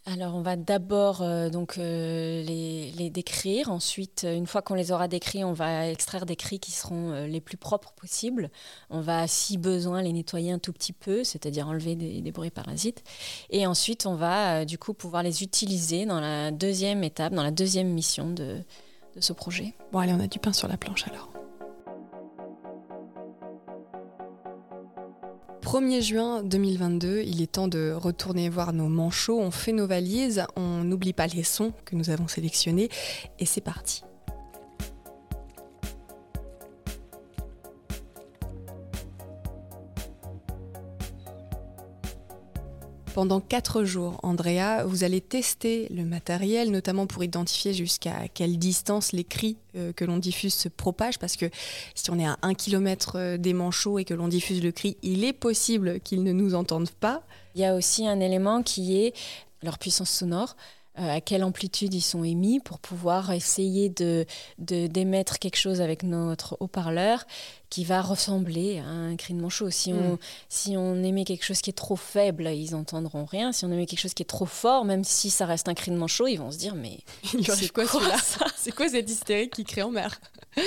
Alors, 0.08 0.34
on 0.34 0.42
va 0.42 0.56
d'abord 0.56 1.22
euh, 1.22 1.50
donc 1.50 1.78
euh, 1.78 2.44
les, 2.44 3.10
décrire. 3.12 3.72
Ensuite, 3.72 4.24
euh, 4.24 4.36
une 4.36 4.48
fois 4.48 4.64
qu'on 4.64 4.74
les 4.74 4.92
aura 4.92 5.08
décrits, 5.08 5.44
on 5.44 5.54
va 5.54 5.90
extraire 5.90 6.26
des 6.26 6.36
cris 6.36 6.60
qui 6.60 6.72
seront 6.72 7.26
les 7.26 7.40
plus 7.40 7.58
propres 7.58 7.94
possibles. 7.94 8.50
On 8.90 9.02
va, 9.02 9.28
si 9.28 9.58
besoin, 9.58 10.02
les 10.02 10.12
nettoyer 10.12 10.52
un 10.52 10.60
tout 10.60 10.74
petit 10.74 10.94
peu, 10.94 11.24
c'est-à-dire 11.24 11.68
enlever 11.68 11.96
des, 11.96 12.32
bruits 12.32 12.50
parasites. 12.50 13.04
Et 13.50 13.68
ensuite, 13.68 14.06
on 14.06 14.16
va 14.16 14.66
du 14.66 14.78
coup 14.78 14.94
pouvoir 14.94 15.22
les 15.22 15.44
utiliser 15.44 16.06
dans 16.06 16.20
la 16.20 16.52
deuxième 16.52 17.04
étape, 17.04 17.34
dans 17.34 17.44
la 17.44 17.52
deuxième 17.52 17.90
mission 17.90 18.30
de, 18.30 18.58
de 19.16 19.22
ce 19.22 19.34
projet. 19.34 19.76
Bon 19.92 20.00
allez, 20.00 20.14
on 20.14 20.20
a 20.20 20.28
du 20.28 20.40
pain 20.40 20.54
sur 20.54 20.68
la 20.68 20.78
planche 20.78 21.06
alors. 21.08 21.41
1er 25.62 26.02
juin 26.02 26.44
2022, 26.44 27.22
il 27.22 27.42
est 27.42 27.52
temps 27.52 27.68
de 27.68 27.94
retourner 27.96 28.50
voir 28.50 28.74
nos 28.74 28.88
manchots, 28.88 29.40
on 29.40 29.52
fait 29.52 29.72
nos 29.72 29.88
valises, 29.88 30.44
on 30.56 30.84
n'oublie 30.84 31.14
pas 31.14 31.28
les 31.28 31.44
sons 31.44 31.72
que 31.86 31.96
nous 31.96 32.10
avons 32.10 32.28
sélectionnés 32.28 32.90
et 33.40 33.46
c'est 33.46 33.62
parti. 33.62 34.04
Pendant 43.14 43.42
quatre 43.42 43.84
jours, 43.84 44.18
Andrea, 44.24 44.86
vous 44.86 45.04
allez 45.04 45.20
tester 45.20 45.88
le 45.94 46.06
matériel, 46.06 46.72
notamment 46.72 47.08
pour 47.08 47.24
identifier 47.26 47.74
jusqu'à 47.74 48.30
quelle 48.34 48.58
distance 48.58 49.12
les 49.12 49.26
cris 49.26 49.58
euh, 49.76 49.92
que 49.92 50.06
l'on 50.06 50.18
diffuse 50.18 50.54
se 50.54 50.70
propagent, 50.70 51.20
parce 51.20 51.36
que 51.36 51.48
si 51.94 52.10
on 52.10 52.18
est 52.18 52.26
à 52.26 52.38
un 52.42 52.54
kilomètre 52.54 53.36
des 53.38 53.52
manchots 53.54 54.00
et 54.00 54.06
que 54.06 54.14
l'on 54.14 54.30
diffuse 54.30 54.64
le 54.64 54.72
cri, 54.72 54.96
il 55.04 55.26
est 55.26 55.34
possible 55.34 56.00
qu'ils 56.00 56.24
ne 56.24 56.32
nous 56.32 56.56
entendent 56.56 56.90
pas. 56.90 57.22
Il 57.56 57.62
y 57.62 57.66
a 57.66 57.76
aussi 57.76 58.08
un 58.08 58.22
élément 58.22 58.64
qui 58.64 58.98
est 59.04 59.14
leur 59.62 59.78
puissance 59.78 60.10
sonore. 60.10 60.56
euh, 61.00 61.10
à 61.18 61.22
quelle 61.22 61.46
amplitude 61.46 61.94
ils 61.94 62.02
sont 62.02 62.26
émis 62.26 62.60
pour 62.60 62.78
pouvoir 62.80 63.32
essayer 63.32 63.88
de- 63.88 64.26
d'émettre 64.60 65.40
quelque 65.40 65.56
chose 65.56 65.80
avec 65.80 66.04
notre 66.04 66.58
haut-parleur 66.60 67.24
qui 67.72 67.84
va 67.86 68.02
ressembler 68.02 68.78
à 68.80 68.86
un 68.88 69.16
cri 69.16 69.34
de 69.34 69.40
manchot. 69.42 69.72
Si 69.72 69.92
on, 69.94 70.14
Mm. 70.14 70.18
si 70.50 70.78
on 70.78 71.02
émet 71.04 71.24
quelque 71.24 71.44
chose 71.46 71.62
qui 71.62 71.72
est 71.72 71.74
trop 71.74 71.96
faible, 71.96 72.48
ils 72.50 72.76
entendront 72.76 73.26
rien. 73.26 73.52
Si 73.54 73.66
on 73.66 73.72
émet 73.72 73.88
quelque 73.88 74.02
chose 74.02 74.14
qui 74.14 74.22
est 74.22 74.26
trop 74.26 74.46
fort, 74.46 74.86
même 74.86 75.04
si 75.04 75.30
ça 75.32 75.46
reste 75.48 75.68
un 75.70 75.74
cri 75.74 75.90
de 75.90 75.96
manchot, 75.96 76.28
ils 76.28 76.36
vont 76.38 76.52
se 76.52 76.58
dire 76.60 76.76
mais 76.76 77.00
c'est 77.24 77.72
quoi, 77.72 77.86
quoi 77.88 78.00
celui-là 78.02 78.18
C'est 78.58 78.76
quoi 78.76 78.88
cette 78.90 79.10
hystérie 79.10 79.50
qui 79.50 79.64
crée 79.64 79.82
en 79.82 79.90
mer? 79.90 80.20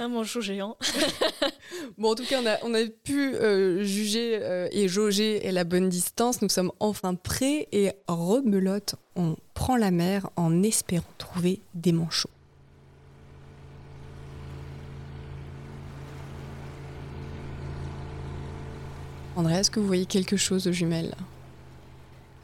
Un 0.00 0.08
manchot 0.08 0.40
géant. 0.40 0.76
Bon, 1.98 2.12
en 2.12 2.14
tout 2.14 2.24
cas, 2.24 2.40
on 2.42 2.46
a, 2.46 2.56
on 2.62 2.74
a 2.74 2.86
pu 2.86 3.34
euh, 3.34 3.82
juger 3.84 4.38
euh, 4.40 4.68
et 4.72 4.86
jauger 4.88 5.50
la 5.52 5.64
bonne 5.64 5.88
distance. 5.88 6.42
Nous 6.42 6.48
sommes 6.48 6.70
enfin 6.80 7.14
prêts 7.14 7.68
et 7.72 7.92
rebelote. 8.08 8.94
On 9.16 9.36
prend 9.54 9.76
la 9.76 9.90
mer 9.90 10.30
en 10.36 10.62
espérant 10.62 11.04
trouver 11.18 11.60
des 11.74 11.92
manchots. 11.92 12.30
André, 19.36 19.54
est-ce 19.54 19.70
que 19.70 19.80
vous 19.80 19.86
voyez 19.86 20.06
quelque 20.06 20.36
chose 20.36 20.64
de 20.64 20.72
jumelles 20.72 21.14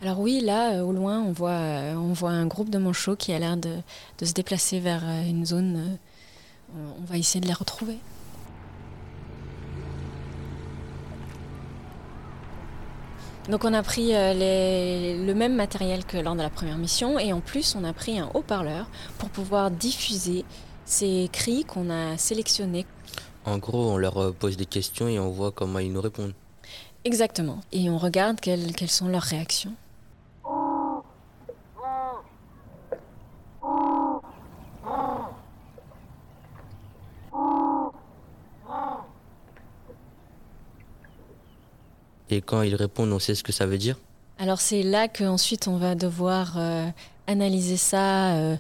Alors 0.03 0.19
oui, 0.21 0.41
là, 0.41 0.73
euh, 0.75 0.83
au 0.83 0.93
loin, 0.93 1.21
on 1.21 1.33
voit, 1.33 1.51
euh, 1.51 1.95
on 1.95 2.13
voit 2.13 2.31
un 2.31 2.47
groupe 2.47 2.71
de 2.71 2.79
manchots 2.79 3.17
qui 3.17 3.33
a 3.33 3.39
l'air 3.39 3.57
de, 3.57 3.77
de 4.19 4.25
se 4.25 4.33
déplacer 4.33 4.81
vers 4.81 5.03
euh, 5.05 5.23
une 5.29 5.47
zone. 5.47 5.99
on- 6.77 7.05
va 7.05 7.19
essayer 7.19 7.41
de 7.41 7.47
les 7.49 7.53
retrouver. 7.53 7.99
Donc 13.49 13.65
on 13.65 13.73
a 13.75 13.83
pris 13.83 14.09
les- 14.09 15.17
le 15.25 15.35
même 15.35 15.55
matériel 15.57 16.05
que 16.05 16.19
lors 16.19 16.35
de 16.37 16.43
la 16.43 16.51
première 16.51 16.79
mission 16.79 17.19
et 17.19 17.33
en 17.33 17.41
plus 17.41 17.75
on 17.75 17.85
a 17.85 17.93
pris 17.93 18.19
un 18.19 18.31
haut-parleur 18.35 18.87
pour 19.19 19.29
pouvoir 19.31 19.71
diffuser 19.71 20.45
ces 20.85 21.29
cris 21.33 21.65
qu'on 21.65 21.91
a 21.91 22.17
sélectionnés. 22.17 22.87
En 23.47 23.59
gros, 23.59 23.91
on 23.91 23.97
leur 23.97 24.35
pose 24.35 24.57
des 24.57 24.67
questions 24.67 25.09
et 25.09 25.19
on 25.19 25.31
voit 25.31 25.51
comment 25.51 25.79
ils 25.79 25.93
nous 25.93 26.01
répondent. 26.03 26.35
Exactement. 27.05 27.61
Et 27.73 27.89
on 27.89 27.99
regarde 27.99 28.41
quelles, 28.41 28.73
quelles 28.75 28.91
sont 28.91 29.09
leurs 29.09 29.23
réactions. 29.23 29.75
Et 42.33 42.41
quand 42.41 42.63
ils 42.63 42.77
répondent, 42.77 43.13
on 43.13 43.19
sait 43.19 43.35
ce 43.35 43.43
que 43.43 43.53
ça 43.53 43.67
veut 43.67 43.79
dire? 43.79 43.99
Alors 44.39 44.61
c'est 44.61 44.83
là 44.83 45.09
qu'ensuite 45.09 45.69
on 45.69 45.77
va 45.77 45.95
devoir 45.95 46.57
euh, 46.57 46.87
analyser 47.31 47.77
ça 47.77 48.35
euh, 48.35 48.57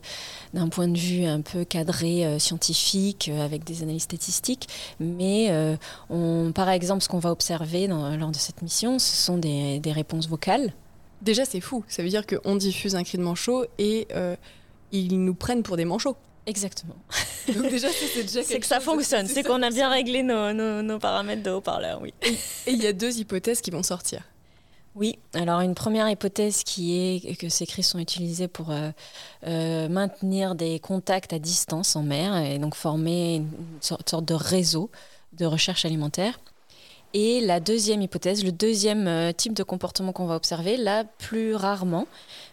d'un 0.54 0.68
point 0.68 0.88
de 0.88 0.96
vue 0.98 1.24
un 1.26 1.40
peu 1.42 1.64
cadré 1.64 2.24
euh, 2.24 2.38
scientifique 2.38 3.30
euh, 3.32 3.44
avec 3.44 3.64
des 3.64 3.82
analyses 3.82 4.04
statistiques. 4.04 4.68
Mais 4.98 5.50
on, 6.08 6.52
par 6.54 6.68
exemple, 6.70 7.02
ce 7.02 7.08
qu'on 7.08 7.18
va 7.18 7.30
observer 7.30 7.88
dans- 7.88 8.16
lors 8.16 8.30
de 8.30 8.36
cette 8.36 8.62
mission, 8.62 8.98
ce 8.98 9.16
sont 9.16 9.36
des, 9.38 9.78
des 9.80 9.92
réponses 9.92 10.28
vocales. 10.28 10.72
Déjà, 11.22 11.44
c'est 11.44 11.60
fou. 11.60 11.84
Ça 11.88 12.02
veut 12.02 12.08
dire 12.08 12.24
qu'on 12.26 12.56
diffuse 12.56 12.96
un 12.96 13.02
cri 13.04 13.18
de 13.18 13.22
manchot 13.22 13.66
et 13.78 14.08
ils 14.92 15.24
nous 15.24 15.34
prennent 15.34 15.62
pour 15.62 15.76
des 15.76 15.84
manchots. 15.84 16.16
Exactement. 16.46 16.96
Donc 17.54 17.68
déjà, 17.70 17.88
c'est 17.90 18.22
déjà 18.22 18.42
C'est 18.42 18.48
quelque 18.48 18.60
que 18.62 18.66
ça 18.66 18.80
fonctionne, 18.80 19.26
c'est 19.26 19.42
qu'on 19.42 19.62
a 19.62 19.70
bien 19.70 19.90
réglé 19.90 20.22
nos, 20.22 20.52
nos- 20.52 20.82
nos 20.82 20.98
paramètres 20.98 21.42
de 21.42 21.50
haut-parleur, 21.50 22.00
oui. 22.02 22.14
Et 22.66 22.72
il 22.72 22.82
y 22.82 22.86
a 22.86 22.92
deux 22.92 23.18
hypothèses 23.18 23.60
qui 23.60 23.70
vont 23.70 23.82
sortir. 23.82 24.22
Oui, 24.96 25.18
alors 25.34 25.60
une 25.60 25.76
première 25.76 26.10
hypothèse 26.10 26.64
qui 26.64 26.96
est 26.98 27.36
que 27.36 27.48
ces 27.48 27.64
cris 27.64 27.84
sont 27.84 28.00
utilisés 28.00 28.48
pour 28.48 28.70
euh, 28.72 28.90
euh, 29.46 29.88
maintenir 29.88 30.56
des 30.56 30.80
contacts 30.80 31.32
à 31.32 31.38
distance 31.38 31.94
en 31.94 32.02
mer 32.02 32.36
et 32.36 32.58
donc 32.58 32.74
former 32.74 33.36
une 33.36 33.48
sorte 33.80 34.10
sorte 34.10 34.24
de 34.24 34.34
réseau 34.34 34.90
de 35.32 35.46
recherche 35.46 35.84
alimentaire. 35.84 36.40
Et 37.12 37.40
la 37.40 37.58
deuxième 37.58 38.02
hypothèse, 38.02 38.44
le 38.44 38.52
deuxième 38.52 39.08
euh, 39.08 39.32
type 39.32 39.52
de 39.52 39.64
comportement 39.64 40.12
qu'on 40.12 40.26
va 40.26 40.36
observer, 40.36 40.76
là 40.76 41.02
plus 41.02 41.56
rarement, 41.56 42.06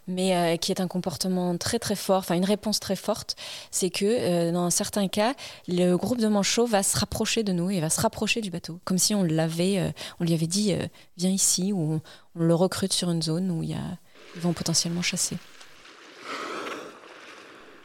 mais 0.07 0.35
euh, 0.35 0.57
qui 0.57 0.71
est 0.71 0.81
un 0.81 0.87
comportement 0.87 1.55
très 1.57 1.77
très 1.77 1.95
fort, 1.95 2.19
enfin 2.19 2.33
une 2.33 2.45
réponse 2.45 2.79
très 2.79 2.95
forte, 2.95 3.35
c'est 3.69 3.91
que 3.91 4.05
euh, 4.05 4.51
dans 4.51 4.71
certains 4.71 5.09
cas, 5.09 5.35
le 5.67 5.95
groupe 5.95 6.17
de 6.17 6.27
manchots 6.27 6.65
va 6.65 6.81
se 6.81 6.97
rapprocher 6.97 7.43
de 7.43 7.51
nous 7.51 7.69
et 7.69 7.79
va 7.79 7.91
se 7.91 8.01
rapprocher 8.01 8.41
du 8.41 8.49
bateau, 8.49 8.79
comme 8.83 8.97
si 8.97 9.13
on 9.13 9.21
l'avait, 9.21 9.93
on 10.19 10.23
lui 10.23 10.33
avait 10.33 10.47
dit 10.47 10.73
viens 11.17 11.29
ici 11.29 11.71
ou 11.71 11.93
on, 11.93 12.01
on 12.35 12.43
le 12.43 12.55
recrute 12.55 12.93
sur 12.93 13.11
une 13.11 13.21
zone 13.21 13.51
où 13.51 13.61
y 13.61 13.73
a, 13.73 13.97
ils 14.35 14.41
vont 14.41 14.53
potentiellement 14.53 15.03
chasser. 15.03 15.37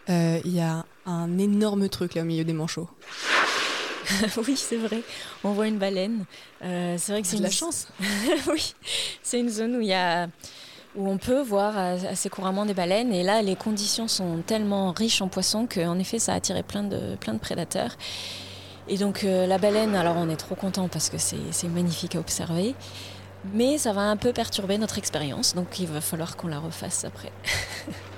Il 0.08 0.54
y 0.54 0.60
a 0.60 0.84
un 1.06 1.38
énorme 1.38 1.88
truc 1.88 2.14
là 2.14 2.22
au 2.22 2.24
milieu 2.24 2.44
des 2.44 2.52
manchots. 2.52 2.88
oui, 4.46 4.56
c'est 4.56 4.76
vrai. 4.76 5.02
On 5.44 5.52
voit 5.52 5.68
une 5.68 5.78
baleine. 5.78 6.24
Euh, 6.62 6.96
c'est 6.98 7.12
vrai 7.12 7.22
que 7.22 7.28
c'est 7.28 7.36
de 7.36 7.40
une 7.40 7.46
la 7.46 7.50
chance. 7.50 7.88
oui, 8.48 8.74
c'est 9.22 9.40
une 9.40 9.48
zone 9.48 9.76
où 9.76 9.80
il 9.80 9.88
y 9.88 9.94
a 9.94 10.28
où 10.94 11.08
on 11.08 11.16
peut 11.16 11.40
voir 11.40 11.78
assez 11.78 12.28
couramment 12.28 12.66
des 12.66 12.74
baleines 12.74 13.14
et 13.14 13.22
là 13.22 13.40
les 13.40 13.56
conditions 13.56 14.08
sont 14.08 14.42
tellement 14.46 14.92
riches 14.92 15.22
en 15.22 15.28
poissons 15.28 15.66
qu'en 15.66 15.98
effet 15.98 16.18
ça 16.18 16.34
a 16.34 16.36
attiré 16.36 16.62
plein 16.62 16.82
de 16.82 17.16
plein 17.16 17.32
de 17.32 17.38
prédateurs. 17.38 17.96
Et 18.88 18.98
donc 18.98 19.24
euh, 19.24 19.46
la 19.46 19.58
baleine, 19.58 19.94
alors 19.94 20.16
on 20.16 20.28
est 20.28 20.36
trop 20.36 20.54
content 20.54 20.88
parce 20.88 21.08
que 21.08 21.16
c'est 21.18 21.68
magnifique 21.68 22.16
à 22.16 22.18
observer, 22.18 22.74
mais 23.54 23.78
ça 23.78 23.92
va 23.92 24.02
un 24.02 24.16
peu 24.16 24.32
perturber 24.32 24.76
notre 24.76 24.98
expérience, 24.98 25.54
donc 25.54 25.78
il 25.78 25.86
va 25.86 26.00
falloir 26.00 26.36
qu'on 26.36 26.48
la 26.48 26.58
refasse 26.58 27.04
après. 27.04 27.32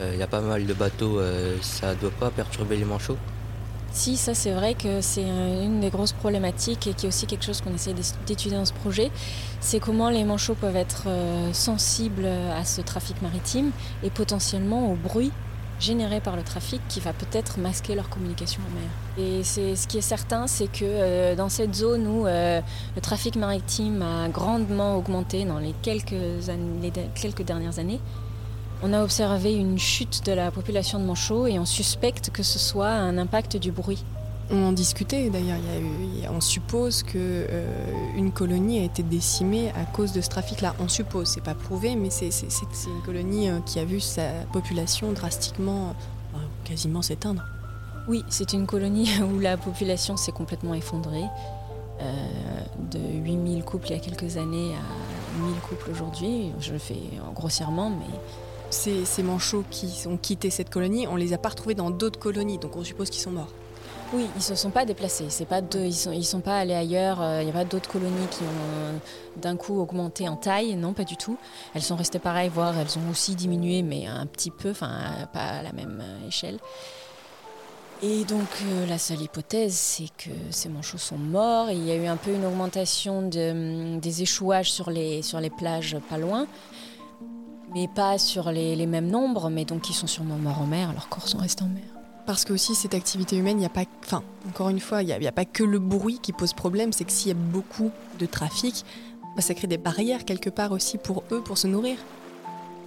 Il 0.00 0.18
y 0.18 0.22
a 0.22 0.26
pas 0.26 0.40
mal 0.40 0.66
de 0.66 0.74
bateaux, 0.74 1.18
euh, 1.18 1.56
ça 1.62 1.94
doit 1.94 2.10
pas 2.10 2.30
perturber 2.30 2.76
les 2.76 2.84
manchots. 2.84 3.16
Si, 3.92 4.18
ça 4.18 4.34
c'est 4.34 4.50
vrai 4.52 4.74
que 4.74 5.00
c'est 5.00 5.24
euh, 5.24 5.64
une 5.64 5.80
des 5.80 5.88
grosses 5.88 6.12
problématiques 6.12 6.86
et 6.86 6.92
qui 6.92 7.06
est 7.06 7.08
aussi 7.08 7.26
quelque 7.26 7.44
chose 7.44 7.62
qu'on 7.62 7.74
essaie 7.74 7.94
d'é- 7.94 8.02
d'étudier 8.26 8.58
dans 8.58 8.66
ce 8.66 8.74
projet, 8.74 9.10
c'est 9.60 9.80
comment 9.80 10.10
les 10.10 10.24
manchots 10.24 10.54
peuvent 10.54 10.76
être 10.76 11.04
euh, 11.06 11.50
sensibles 11.54 12.26
à 12.26 12.64
ce 12.66 12.82
trafic 12.82 13.22
maritime 13.22 13.70
et 14.02 14.10
potentiellement 14.10 14.92
au 14.92 14.96
bruit 14.96 15.32
généré 15.80 16.20
par 16.20 16.36
le 16.36 16.42
trafic 16.42 16.80
qui 16.88 17.00
va 17.00 17.12
peut-être 17.12 17.58
masquer 17.58 17.94
leur 17.94 18.08
communication 18.10 18.60
en 18.66 18.80
mer. 18.80 18.90
Et 19.18 19.44
ce 19.44 19.86
qui 19.86 19.98
est 19.98 20.02
certain, 20.02 20.46
c'est 20.46 20.68
que 20.68 20.84
euh, 20.84 21.34
dans 21.34 21.48
cette 21.48 21.74
zone 21.74 22.06
où 22.06 22.26
euh, 22.26 22.60
le 22.94 23.00
trafic 23.00 23.36
maritime 23.36 24.02
a 24.02 24.28
grandement 24.28 24.96
augmenté 24.96 25.44
dans 25.44 25.58
les 25.58 25.74
quelques 25.82 27.42
dernières 27.42 27.78
années, 27.78 28.00
on 28.82 28.92
a 28.92 29.02
observé 29.02 29.54
une 29.54 29.78
chute 29.78 30.24
de 30.26 30.32
la 30.32 30.50
population 30.50 30.98
de 30.98 31.04
manchots 31.04 31.46
et 31.46 31.58
on 31.58 31.64
suspecte 31.64 32.30
que 32.30 32.42
ce 32.42 32.58
soit 32.58 32.90
un 32.90 33.18
impact 33.18 33.56
du 33.56 33.72
bruit. 33.72 34.04
On 34.50 34.62
en 34.68 34.72
discutait 34.72 35.28
d'ailleurs. 35.28 35.58
on 36.30 36.40
suppose 36.40 37.02
que 37.02 37.14
euh, 37.16 37.66
une 38.16 38.30
colonie 38.30 38.78
a 38.78 38.84
été 38.84 39.02
décimée 39.02 39.70
à 39.70 39.84
cause 39.84 40.12
de 40.12 40.20
ce 40.20 40.28
trafic-là. 40.28 40.74
On 40.78 40.88
suppose, 40.88 41.26
c'est 41.26 41.42
pas 41.42 41.54
prouvé, 41.54 41.96
mais 41.96 42.10
c'est 42.10 42.28
une 42.28 43.02
colonie 43.04 43.50
euh, 43.50 43.58
qui 43.66 43.80
a 43.80 43.84
vu 43.84 43.98
sa 43.98 44.28
population 44.52 45.10
drastiquement, 45.12 45.94
euh, 46.34 46.38
quasiment 46.64 47.02
s'éteindre. 47.02 47.42
Oui, 48.06 48.24
c'est 48.28 48.52
une 48.52 48.66
colonie 48.66 49.10
où 49.34 49.40
la 49.40 49.56
population 49.56 50.16
s'est 50.16 50.32
complètement 50.32 50.74
effondrée. 50.74 51.24
Euh, 52.00 52.12
de 52.90 52.98
8000 52.98 53.64
couples 53.64 53.86
il 53.88 53.92
y 53.92 53.96
a 53.96 53.98
quelques 53.98 54.36
années 54.36 54.74
à 54.74 55.46
1000 55.46 55.54
couples 55.60 55.90
aujourd'hui. 55.90 56.52
Je 56.60 56.72
le 56.72 56.78
fais 56.78 57.00
grossièrement, 57.34 57.90
mais 57.90 58.14
Ces, 58.70 59.22
manchots 59.22 59.64
qui 59.70 60.04
ont 60.06 60.16
quitté 60.16 60.50
cette 60.50 60.70
colonie, 60.70 61.06
on 61.06 61.16
les 61.16 61.32
a 61.32 61.38
pas 61.38 61.50
retrouvés 61.50 61.74
dans 61.74 61.90
d'autres 61.90 62.18
colonies, 62.18 62.58
donc 62.58 62.76
on 62.76 62.84
suppose 62.84 63.10
qu'ils 63.10 63.22
sont 63.22 63.30
morts. 63.30 63.52
oui, 64.12 64.26
ils 64.36 64.42
se 64.42 64.54
sont 64.54 64.70
pas 64.70 64.84
déplacés. 64.84 65.24
Ils 65.24 66.14
ils 66.14 66.24
sont 66.24 66.40
pas 66.40 66.58
allés 66.58 66.74
ailleurs. 66.74 67.20
euh, 67.22 67.42
Il 67.42 67.44
n'y 67.44 67.50
a 67.50 67.54
pas 67.54 67.64
d'autres 67.64 67.88
colonies 67.88 68.26
qui 68.30 68.42
ont 68.42 68.70
euh, 68.74 68.98
d'un 69.36 69.56
coup 69.56 69.80
augmenté 69.80 70.28
en 70.28 70.36
taille. 70.36 70.74
Non, 70.74 70.92
pas 70.92 71.04
du 71.04 71.16
tout. 71.16 71.36
Elles 71.74 71.82
sont 71.82 71.96
restées 71.96 72.18
pareilles, 72.18 72.50
voire 72.52 72.74
elles 72.78 72.98
ont 72.98 73.10
aussi 73.10 73.34
diminué, 73.34 73.82
mais 73.82 74.06
un 74.06 74.26
petit 74.26 74.50
peu, 74.50 74.70
enfin 74.70 75.28
pas 75.32 75.40
à 75.40 75.62
la 75.62 75.72
même 75.72 76.02
euh, 76.02 76.28
échelle. 76.28 76.58
Et 78.02 78.24
donc 78.24 78.46
la 78.88 78.98
seule 78.98 79.22
hypothèse, 79.22 79.74
c'est 79.74 80.10
que 80.18 80.28
ces 80.50 80.68
manchots 80.68 80.98
sont 80.98 81.16
morts. 81.16 81.70
Il 81.70 81.82
y 81.86 81.90
a 81.90 81.94
eu 81.96 82.06
un 82.06 82.16
peu 82.18 82.30
une 82.30 82.44
augmentation 82.44 83.20
hum, 83.20 84.00
des 84.00 84.22
échouages 84.22 84.70
sur 84.70 84.90
les, 84.90 85.22
sur 85.22 85.40
les 85.40 85.48
plages 85.48 85.96
pas 86.10 86.18
loin, 86.18 86.46
mais 87.74 87.88
pas 87.88 88.18
sur 88.18 88.50
les, 88.50 88.76
les 88.76 88.86
mêmes 88.86 89.08
nombres, 89.08 89.50
mais 89.50 89.64
donc 89.64 89.90
ils 89.90 89.94
sont 89.94 90.06
sûrement 90.06 90.36
morts 90.36 90.60
en 90.60 90.66
mer, 90.66 90.92
leurs 90.92 91.08
corps 91.08 91.28
sont 91.28 91.38
restés 91.38 91.64
en 91.64 91.68
mer. 91.68 91.84
Parce 92.26 92.44
que 92.44 92.52
aussi 92.52 92.74
cette 92.74 92.94
activité 92.94 93.36
humaine, 93.36 93.58
il 93.58 93.60
n'y 93.60 93.66
a 93.66 93.70
pas, 93.70 93.84
enfin 94.04 94.22
encore 94.48 94.68
une 94.68 94.80
fois, 94.80 95.02
il 95.02 95.16
n'y 95.18 95.26
a, 95.26 95.32
pas 95.32 95.44
que 95.44 95.62
le 95.62 95.78
bruit 95.78 96.18
qui 96.20 96.32
pose 96.32 96.52
problème, 96.52 96.92
c'est 96.92 97.04
que 97.04 97.12
s'il 97.12 97.28
y 97.28 97.30
a 97.30 97.34
beaucoup 97.34 97.92
de 98.18 98.26
trafic, 98.26 98.84
bah, 99.36 99.42
ça 99.42 99.54
crée 99.54 99.68
des 99.68 99.78
barrières 99.78 100.24
quelque 100.24 100.50
part 100.50 100.72
aussi 100.72 100.98
pour 100.98 101.22
eux 101.30 101.40
pour 101.40 101.56
se 101.56 101.68
nourrir. 101.68 101.98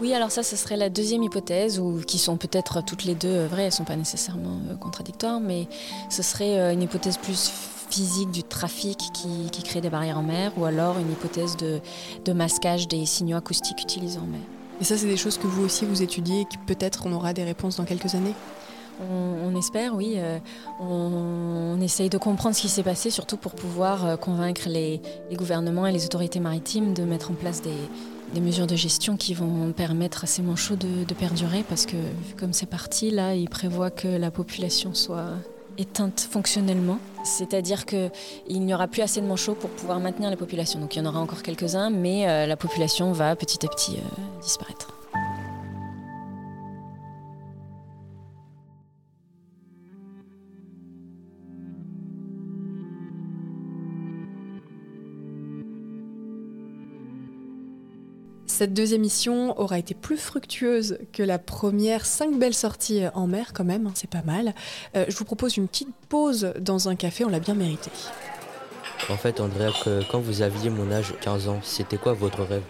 Oui, 0.01 0.13
alors 0.13 0.31
ça, 0.31 0.43
ce 0.43 0.55
serait 0.55 0.77
la 0.77 0.89
deuxième 0.89 1.23
hypothèse, 1.23 1.77
ou 1.77 2.01
qui 2.07 2.19
sont 2.19 2.37
peut-être 2.37 2.81
toutes 2.81 3.03
les 3.03 3.15
deux 3.15 3.45
vraies, 3.45 3.63
elles 3.63 3.67
ne 3.67 3.71
sont 3.71 3.83
pas 3.83 3.97
nécessairement 3.97 4.59
euh, 4.69 4.75
contradictoires, 4.75 5.41
mais 5.41 5.67
ce 6.09 6.23
serait 6.23 6.57
euh, 6.57 6.73
une 6.73 6.81
hypothèse 6.81 7.17
plus 7.17 7.51
physique 7.89 8.31
du 8.31 8.43
trafic 8.43 8.97
qui, 9.13 9.49
qui 9.51 9.63
crée 9.63 9.81
des 9.81 9.89
barrières 9.89 10.19
en 10.19 10.23
mer, 10.23 10.53
ou 10.57 10.63
alors 10.63 10.97
une 10.99 11.11
hypothèse 11.11 11.57
de, 11.57 11.81
de 12.23 12.33
masquage 12.33 12.87
des 12.87 13.05
signaux 13.05 13.35
acoustiques 13.35 13.81
utilisés 13.81 14.19
en 14.19 14.27
mer. 14.27 14.39
Et 14.81 14.83
ça, 14.83 14.97
c'est 14.97 15.07
des 15.07 15.17
choses 15.17 15.37
que 15.37 15.47
vous 15.47 15.63
aussi 15.63 15.85
vous 15.85 16.01
étudiez 16.01 16.41
et 16.41 16.45
que 16.45 16.57
peut-être 16.65 17.05
on 17.05 17.11
aura 17.11 17.33
des 17.33 17.43
réponses 17.43 17.77
dans 17.77 17.85
quelques 17.85 18.15
années. 18.15 18.33
On, 19.11 19.55
espère, 19.55 19.95
oui. 19.95 20.15
euh, 20.17 20.39
on, 20.81 21.79
essaye 21.81 22.09
de 22.09 22.17
comprendre 22.17 22.53
ce 22.53 22.61
qui 22.61 22.69
s'est 22.69 22.83
passé, 22.83 23.09
surtout 23.09 23.37
pour 23.37 23.53
pouvoir 23.53 24.05
euh, 24.05 24.15
convaincre 24.17 24.67
les, 24.67 25.01
gouvernements 25.33 25.87
et 25.87 25.93
les 25.93 26.03
autorités 26.03 26.41
maritimes 26.41 26.93
de 26.93 27.03
mettre 27.03 27.31
en 27.31 27.33
place 27.33 27.61
des, 27.61 28.41
mesures 28.41 28.67
de 28.67 28.75
gestion 28.75 29.15
qui 29.15 29.33
vont 29.33 29.71
permettre 29.71 30.25
à 30.25 30.27
ces 30.27 30.41
manchots 30.41 30.75
de, 30.75 31.05
de 31.05 31.13
perdurer, 31.13 31.63
parce 31.67 31.85
que 31.85 31.95
comme 32.37 32.51
c'est 32.51 32.65
parti, 32.65 33.09
là, 33.09 33.35
ils 33.35 33.49
prévoient 33.49 33.89
que 33.89 34.09
la 34.09 34.31
population 34.31 34.93
soit 34.93 35.31
éteinte 35.79 36.27
fonctionnellement. 36.31 36.99
C'est-à-dire 37.23 37.85
qu'il 37.85 38.11
n'y 38.49 38.73
aura 38.73 38.87
plus 38.87 39.01
assez 39.01 39.21
de 39.21 39.25
manchots 39.25 39.55
pour 39.55 39.69
pouvoir 39.71 39.99
maintenir 39.99 40.29
la 40.29 40.37
population. 40.37 40.79
Donc 40.79 40.95
il 40.95 40.99
y 40.99 41.01
en 41.01 41.05
aura 41.05 41.19
encore 41.19 41.41
quelques-uns, 41.43 41.89
mais 41.89 42.27
euh, 42.27 42.45
la 42.45 42.57
population 42.57 43.11
va 43.11 43.35
petit 43.35 43.65
à 43.65 43.69
petit 43.69 43.97
euh, 43.97 44.41
disparaître. 44.41 44.98
Cette 58.59 58.73
deuxième 58.73 58.99
mission 58.99 59.57
aura 59.57 59.79
été 59.79 59.93
plus 59.93 60.17
fructueuse 60.17 60.97
que 61.13 61.23
la 61.23 61.39
première. 61.39 62.05
Cinq 62.05 62.37
belles 62.37 62.53
sorties 62.53 63.03
en 63.13 63.25
mer 63.25 63.53
quand 63.53 63.63
même, 63.63 63.87
hein, 63.87 63.93
c'est 63.95 64.09
pas 64.09 64.21
mal. 64.21 64.53
Euh, 64.97 65.05
je 65.07 65.15
vous 65.15 65.23
propose 65.23 65.55
une 65.55 65.69
petite 65.69 65.95
pause 66.09 66.51
dans 66.59 66.89
un 66.89 66.97
café, 66.97 67.23
on 67.23 67.29
l'a 67.29 67.39
bien 67.39 67.53
mérité. 67.53 67.89
En 69.07 69.15
fait, 69.15 69.39
Andrea, 69.39 69.71
que 69.85 70.03
quand 70.11 70.19
vous 70.19 70.41
aviez 70.41 70.69
mon 70.69 70.91
âge, 70.91 71.13
15 71.21 71.47
ans, 71.47 71.61
c'était 71.63 71.95
quoi 71.95 72.11
votre 72.11 72.43
rêve? 72.43 72.63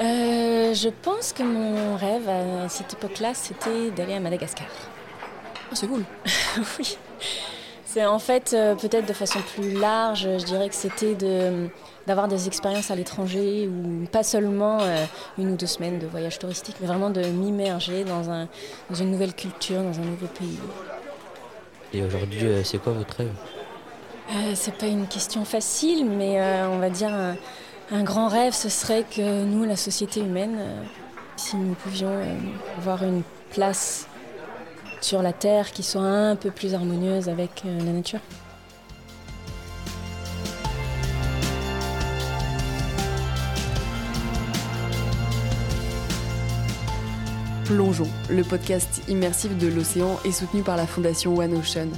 Euh, 0.00 0.72
je 0.72 0.88
pense 1.02 1.32
que 1.32 1.42
mon 1.42 1.96
rêve 1.96 2.28
à 2.28 2.68
cette 2.68 2.92
époque-là, 2.92 3.32
c'était 3.34 3.90
d'aller 3.90 4.14
à 4.14 4.20
Madagascar. 4.20 4.68
Oh, 5.72 5.74
c'est 5.74 5.88
cool. 5.88 6.04
oui. 6.78 6.96
C'est 7.92 8.06
en 8.06 8.20
fait, 8.20 8.52
euh, 8.54 8.76
peut-être 8.76 9.06
de 9.06 9.12
façon 9.12 9.40
plus 9.40 9.72
large, 9.72 10.22
je 10.22 10.44
dirais 10.44 10.68
que 10.68 10.76
c'était 10.76 11.16
de, 11.16 11.68
d'avoir 12.06 12.28
des 12.28 12.46
expériences 12.46 12.92
à 12.92 12.94
l'étranger, 12.94 13.66
ou 13.66 14.06
pas 14.06 14.22
seulement 14.22 14.78
euh, 14.80 15.04
une 15.38 15.50
ou 15.50 15.56
deux 15.56 15.66
semaines 15.66 15.98
de 15.98 16.06
voyage 16.06 16.38
touristique, 16.38 16.76
mais 16.80 16.86
vraiment 16.86 17.10
de 17.10 17.20
m'immerger 17.20 18.04
dans, 18.04 18.30
un, 18.30 18.46
dans 18.90 18.94
une 18.94 19.10
nouvelle 19.10 19.34
culture, 19.34 19.82
dans 19.82 19.98
un 19.98 20.04
nouveau 20.04 20.28
pays. 20.28 20.60
Et 21.92 22.04
aujourd'hui, 22.04 22.46
euh, 22.46 22.62
c'est 22.62 22.78
quoi 22.78 22.92
votre 22.92 23.16
rêve? 23.16 23.32
Euh, 24.30 24.52
c'est 24.54 24.76
pas 24.76 24.86
une 24.86 25.08
question 25.08 25.44
facile, 25.44 26.06
mais 26.08 26.40
euh, 26.40 26.68
on 26.68 26.78
va 26.78 26.90
dire 26.90 27.12
un, 27.12 27.34
un 27.90 28.04
grand 28.04 28.28
rêve, 28.28 28.52
ce 28.52 28.68
serait 28.68 29.02
que 29.02 29.42
nous, 29.42 29.64
la 29.64 29.74
société 29.74 30.20
humaine, 30.20 30.58
euh, 30.60 30.82
si 31.34 31.56
nous 31.56 31.74
pouvions 31.74 32.12
avoir 32.78 33.02
une 33.02 33.22
place 33.50 34.06
sur 35.00 35.22
la 35.22 35.32
Terre 35.32 35.72
qui 35.72 35.82
soit 35.82 36.02
un 36.02 36.36
peu 36.36 36.50
plus 36.50 36.74
harmonieuse 36.74 37.28
avec 37.28 37.62
euh, 37.64 37.78
la 37.78 37.92
nature. 37.92 38.20
Plongeons, 47.64 48.08
le 48.28 48.42
podcast 48.42 49.02
immersif 49.08 49.56
de 49.56 49.68
l'océan 49.68 50.18
est 50.24 50.32
soutenu 50.32 50.62
par 50.62 50.76
la 50.76 50.88
fondation 50.88 51.36
One 51.36 51.54
Ocean. 51.54 51.88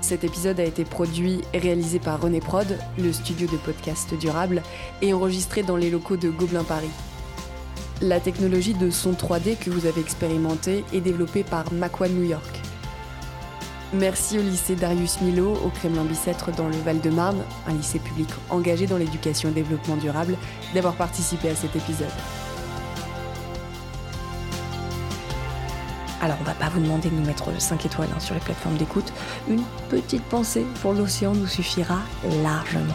Cet 0.00 0.22
épisode 0.22 0.60
a 0.60 0.64
été 0.64 0.84
produit 0.84 1.40
et 1.52 1.58
réalisé 1.58 1.98
par 1.98 2.20
René 2.20 2.38
Prod, 2.38 2.78
le 2.96 3.12
studio 3.12 3.48
de 3.48 3.56
podcast 3.56 4.14
durable, 4.14 4.62
et 5.02 5.12
enregistré 5.12 5.64
dans 5.64 5.76
les 5.76 5.90
locaux 5.90 6.16
de 6.16 6.30
Gobelin 6.30 6.62
Paris. 6.62 6.90
La 8.02 8.20
technologie 8.20 8.74
de 8.74 8.90
son 8.90 9.12
3D 9.12 9.56
que 9.56 9.70
vous 9.70 9.86
avez 9.86 10.02
expérimentée 10.02 10.84
est 10.92 11.00
développée 11.00 11.42
par 11.42 11.72
Macquan 11.72 12.10
New 12.10 12.24
York. 12.24 12.60
Merci 13.94 14.38
au 14.38 14.42
lycée 14.42 14.76
Darius 14.76 15.22
Milo, 15.22 15.54
au 15.64 15.70
Kremlin 15.70 16.04
Bicêtre 16.04 16.52
dans 16.52 16.68
le 16.68 16.76
Val-de-Marne, 16.76 17.42
un 17.66 17.72
lycée 17.72 17.98
public 17.98 18.28
engagé 18.50 18.86
dans 18.86 18.98
l'éducation 18.98 19.48
et 19.48 19.52
le 19.52 19.62
développement 19.62 19.96
durable, 19.96 20.36
d'avoir 20.74 20.94
participé 20.94 21.48
à 21.48 21.54
cet 21.54 21.74
épisode. 21.74 22.12
Alors 26.20 26.36
on 26.42 26.44
va 26.44 26.54
pas 26.54 26.68
vous 26.68 26.80
demander 26.80 27.08
de 27.08 27.14
nous 27.14 27.24
mettre 27.24 27.50
5 27.58 27.86
étoiles 27.86 28.08
hein, 28.14 28.20
sur 28.20 28.34
les 28.34 28.40
plateformes 28.40 28.76
d'écoute. 28.76 29.10
Une 29.48 29.62
petite 29.88 30.24
pensée 30.24 30.66
pour 30.82 30.92
l'océan 30.92 31.32
nous 31.32 31.46
suffira 31.46 32.00
largement. 32.42 32.94